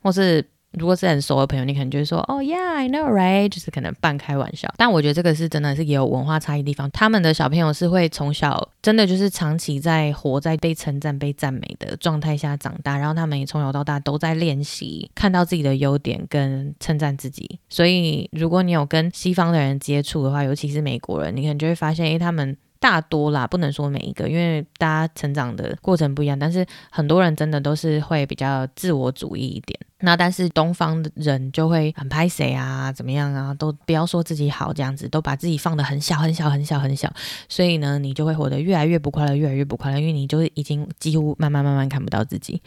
[0.00, 0.44] 或是。
[0.72, 3.48] 如果是很熟的朋友，你可能就会说，哦，Yeah，I know, right？
[3.48, 4.72] 就是可能半开玩笑。
[4.76, 6.90] 但我觉得这个是真的是也有文化差异地方。
[6.90, 17.58] 他们的小朋友是会从小真的就是长期在活在被称赞、被赞美的状态下长大，然后他们也从小到大都在练习看到自己的优点跟称赞自己。
[17.68, 22.56] 所以如果你有跟西方的人接触的话，尤其是美国人，你可能就会发现，诶，他们。
[22.82, 26.36] 大多啦，不能说每一个，因为大家成长的过程不一样。
[26.36, 29.78] 但是很多人真的都是会比较自我主义一点。
[30.00, 37.08] 那但是东方的人就会很拍谁啊，怎么样啊，都不要说自己好这样子，都把自己放得很小很小很小很小。
[37.48, 42.60] 所以呢，你就会活得越来越不快乐，越来越不快乐，因为你就是已经几乎慢慢慢慢看不到自己。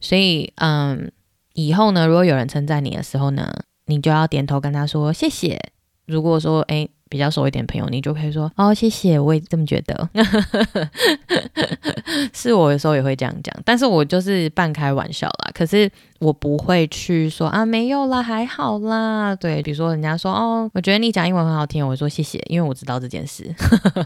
[0.00, 1.12] 所以嗯，
[1.52, 3.52] 以后呢，如果有人称赞你的时候呢，
[3.84, 5.60] 你就要点头跟他说谢谢。
[6.06, 6.88] 如果说诶。
[7.08, 10.08] 比较熟一点朋友，你就可以说哦，谢谢，我也这么觉得。
[12.32, 15.50] 是我有时候也会这样讲，但是我就是半开玩笑啦。
[15.54, 19.34] 可是我不会去说啊，没有啦，还好啦。
[19.36, 23.54] 对，比如说人家说哦，我觉得你讲英文很好听，我说谢谢，因为我知道这件事，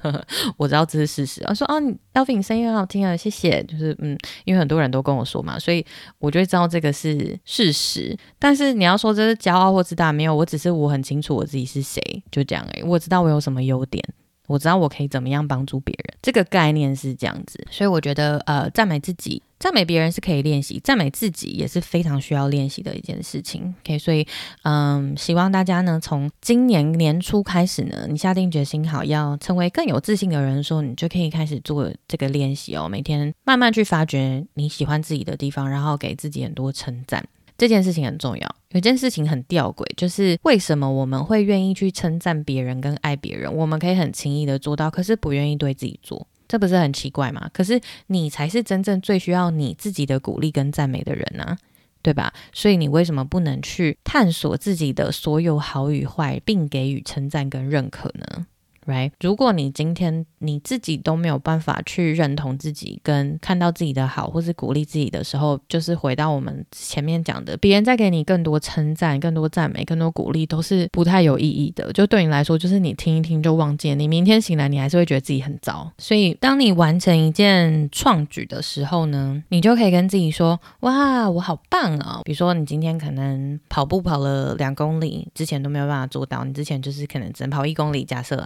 [0.59, 1.43] 我知道这是事实。
[1.49, 1.81] 我说哦
[2.15, 3.63] ，Alvin 你声音很好听啊，谢谢。
[3.65, 5.85] 就是嗯，因为很多人都跟我说嘛，所以
[6.19, 8.17] 我就会知道这个是事实。
[8.39, 12.01] 但是你要说这是骄傲或自大，没有，我只是我很清楚我自己是谁，
[12.31, 12.83] 就这样诶。
[12.85, 14.05] 我知道我有什么优点，
[14.49, 23.73] 我知道我可以怎么样帮助别人，这个概念是这样子，所以我觉得呃，赞美自己、赞美别人是可以练习，赞美自己也是非常需要练习的一件事情。
[23.85, 24.27] OK，所以
[24.65, 37.25] 嗯，希望大家呢，从今年年初开始呢，你下定决心好要成为更有自信的人的时候，你就可以开始做这个练习哦，每天慢慢去发掘你喜欢自己的地方，然后给自己很多称赞。
[37.57, 38.57] 这件事情很重要。
[38.71, 43.55] 有件事情很吊诡，就是为什么我们会愿意去称赞别人跟爱别人？
[43.55, 47.49] 我们可以很轻易的做到，可是不愿意对自己做，这不是很奇怪吗？
[47.55, 51.57] 可是你才是真正最需要你自己的鼓励跟赞美的人呢，
[52.03, 52.31] 对吧？
[52.53, 58.47] 所以你为什么不能去探索自己的所有好与坏，并给予称赞跟认可呢？
[58.87, 59.11] ，right？
[59.21, 71.93] 如果你今天你自己都没有办法去认同自己，跟看到自己的好，或是鼓励自己的时候，就是回到我们前面讲的，别人在给你更多称赞、更多赞美、更多鼓励，都是不太有意义的。
[71.93, 75.91] 就对你来说，就是你听一听就忘记，你明天醒来，你还是会觉得自己很糟。
[75.99, 88.45] 所以，当你完成一件创举的时候呢，你就可以跟自己说：“哇，我好棒啊！”比如说，你今天可能跑步跑了两公里，之前都没有办法做到，你之前就是可能只能跑一公里，假设，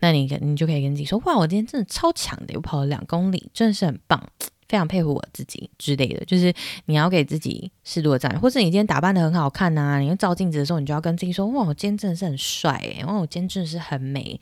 [0.00, 4.22] 那你你就可以跟自己说：“哇，我今天真的超强的，我跑了两公里，真的是很棒。”
[4.68, 6.52] 非常佩服我自己之类的，就是
[6.86, 14.38] 你要给自己适度的赞美，或是你今天打扮得很好看呐、啊，你照镜子的时候，你就要跟自己说：哇，我今天真的是很帅诶，哇，我今天真的是很美，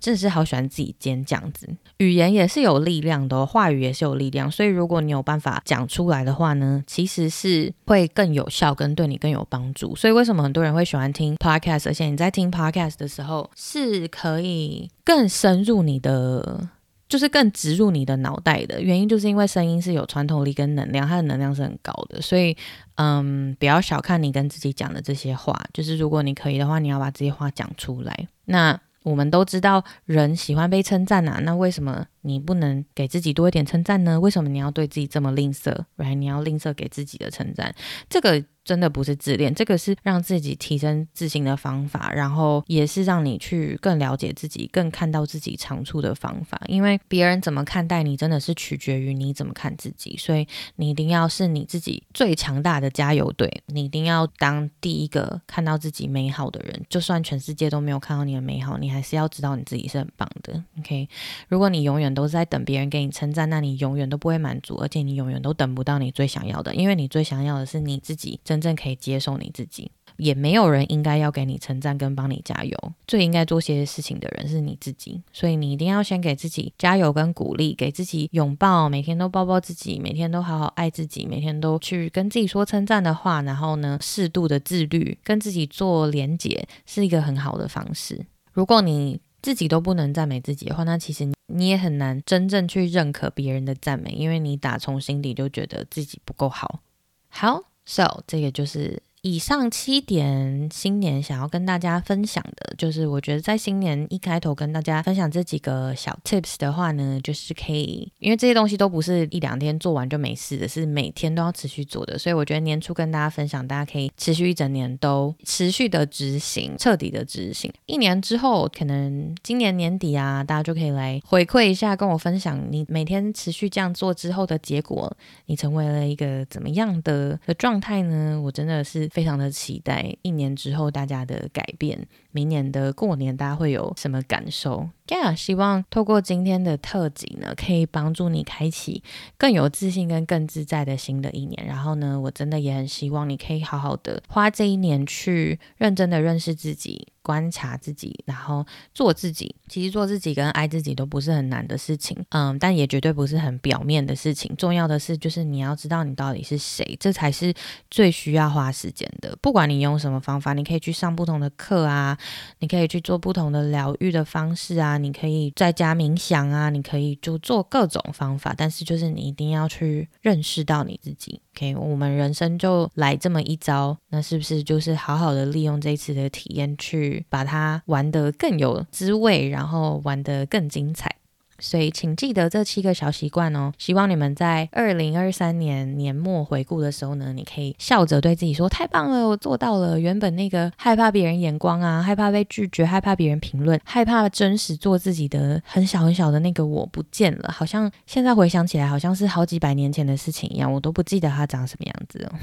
[0.00, 1.68] 真的是好喜欢自己今天这样子。
[1.98, 9.94] 语言也是有力量的，话语也是有力量，所以如果你有办法讲出来的话呢，其实是会更有效，跟对你更有帮助。
[9.94, 16.68] 所以为什么很多人会喜欢听 podcast，而且你在听 podcast 的时候是可以更深入你的。
[17.08, 22.56] 就是更植入你的脑袋的原因，就是因为声音是有穿透力跟能量，它的能量是很高的，所以，
[22.96, 25.56] 嗯，不要小看你跟自己讲的这些话。
[25.72, 28.28] 就是如果你可以的话，你要把这些话讲出来。
[28.46, 34.18] 那我们都知道，人喜欢被称赞啊，那为什么你不能给自己多一点称赞呢？
[34.18, 36.14] 为什么你要对自己这么吝啬？Right？
[36.14, 37.74] 你要吝啬给自己的称赞，
[38.08, 38.44] 这个。
[38.66, 46.60] 真的不是自恋，这个是让自己提升自信的方法，然后也是让你去更了解自己、更看到自己长处的方法。
[46.66, 50.16] 因为别人怎么看待你，真的是取决于你怎么看自己。
[50.18, 56.84] 所以你一定要是你自己最强大的加油队，你一定要当第一个看到自己美好的人。
[56.90, 60.60] 就算全世界都没有看到你的美好，你还是要知道你自己是很棒的。
[60.80, 61.08] OK，
[61.48, 72.74] 如果你永远都在等别人给你称赞，那你永远都不会满足，而且你永远都等不到你最想要的，因为你最想要的是你自己真真正可以接受你自己，也没有人应该要给你称赞跟帮你加油。
[73.06, 88.24] 最应该做些事情的人是你自己，所以你一定要先给自己加油跟鼓励，给自己拥抱，每天都抱抱自己，每天都好好爱自己，每天都去跟自己说称赞的话，然后呢，适度的自律，跟自己做连结，是一个很好的方式。
[88.54, 96.80] 如果你自己都不能赞美自己的话，那其实你也很难真正去认可别人的赞美，因为你打从心底就觉得自己不够好。
[97.28, 97.64] 好。
[97.86, 99.02] So，这个就是。
[99.26, 117.72] 以上七点，新年想要跟大家分享的，就是我觉得在新年一开头跟大家分享这几个小 tips 的话呢，就是可以，因为这些东西都不是一两天做完就没事的，是每天都要持续做的，所以我觉得年初跟大家分享，大家可以持续一整年都持续的执行，彻底的执行。
[117.86, 125.12] 一年之后，可能今年年底啊，大家就可以来回馈一下，跟我分享你每天持续这样做之后的结果，
[125.46, 128.40] 你成为了一个怎么样的的状态呢？
[128.40, 129.10] 我真的是。
[129.16, 134.86] 非常的期待一年之后大家的改变，明年的过年大家会有什么感受？
[135.06, 139.02] ？Yeah，希望透过今天的特辑呢，可以帮助你开启
[139.36, 141.66] 更有自信跟更自在的新的一年。
[141.66, 147.08] 然后呢，我真的也很希望你可以好好的花这一年去认真的认识自己。
[147.26, 149.52] 观察自己，然后做自己。
[149.66, 154.54] 其实做自己跟爱自己都不是很难的事情，嗯，但也绝对不是很表面的事情。
[154.56, 157.52] 重要的是，就是你要知道你到底是谁，这才是
[157.90, 159.36] 最需要花时间的。
[159.42, 162.16] 不管你用什么方法，你可以去上不同的课啊，
[162.60, 168.54] 你可以去做不同的疗愈的方式啊，你可以在家冥想啊，你可以就做各种方法。
[168.56, 171.40] 但是就是你一定要去认识到你自己。
[171.56, 181.15] OK，我们人生就来这么一遭，那是不是就是好好的利用这一次的体验去把它玩得更有滋味，然后玩得更精彩。
[181.58, 183.72] 所以，请记得这七个小习惯哦。
[183.78, 197.50] 希望你们在二零二三年年末回顾的时候呢，你可以笑着对自己说：“太棒了，我做到了。”原本那个害怕别人眼光啊，害怕被拒绝，害怕别人评论，害怕真实做自己的很小很小的那个我不见了。
[197.52, 202.36] 好像现在回想起来，好像是好几百年前的事情一样，我都不记得它长什么样子哦。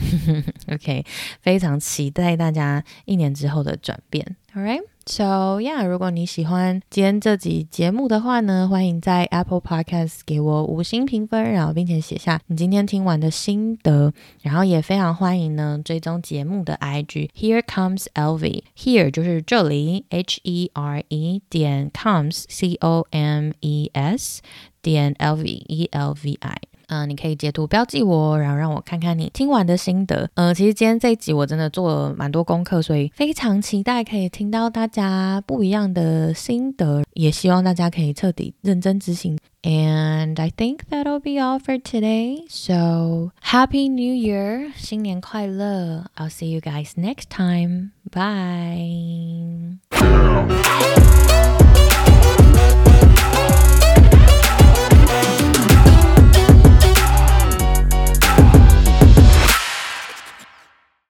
[0.74, 1.05] OK，
[1.41, 4.36] 非常期待大家一年之后的转变。
[4.55, 4.93] All right。
[5.06, 22.76] So yeah，如果你喜欢今天这集节目的话呢，欢迎在 Apple Podcast 给我五星评分，然后并且写下你今天听完的心得，然后也非常欢迎呢追踪节目的 IG Here Comes LV，Here 就是这里，H E R E 点 Comes C
[22.76, 24.41] O M E S
[24.82, 26.56] 点 L V E L V I。
[26.88, 30.30] 嗯、你可以截图标记我，然后让我看看你听完的心得。
[30.36, 39.38] 嗯、其实今天这一集我真的做了蛮多功课，所以非常期待可以听到大家不一样的心得，也希望大家可以彻底认真执行。
[39.64, 42.44] And I think that'll be all for today.
[42.50, 47.92] So happy New Year，新年快乐！I'll see you guys next time.
[48.12, 49.78] Bye.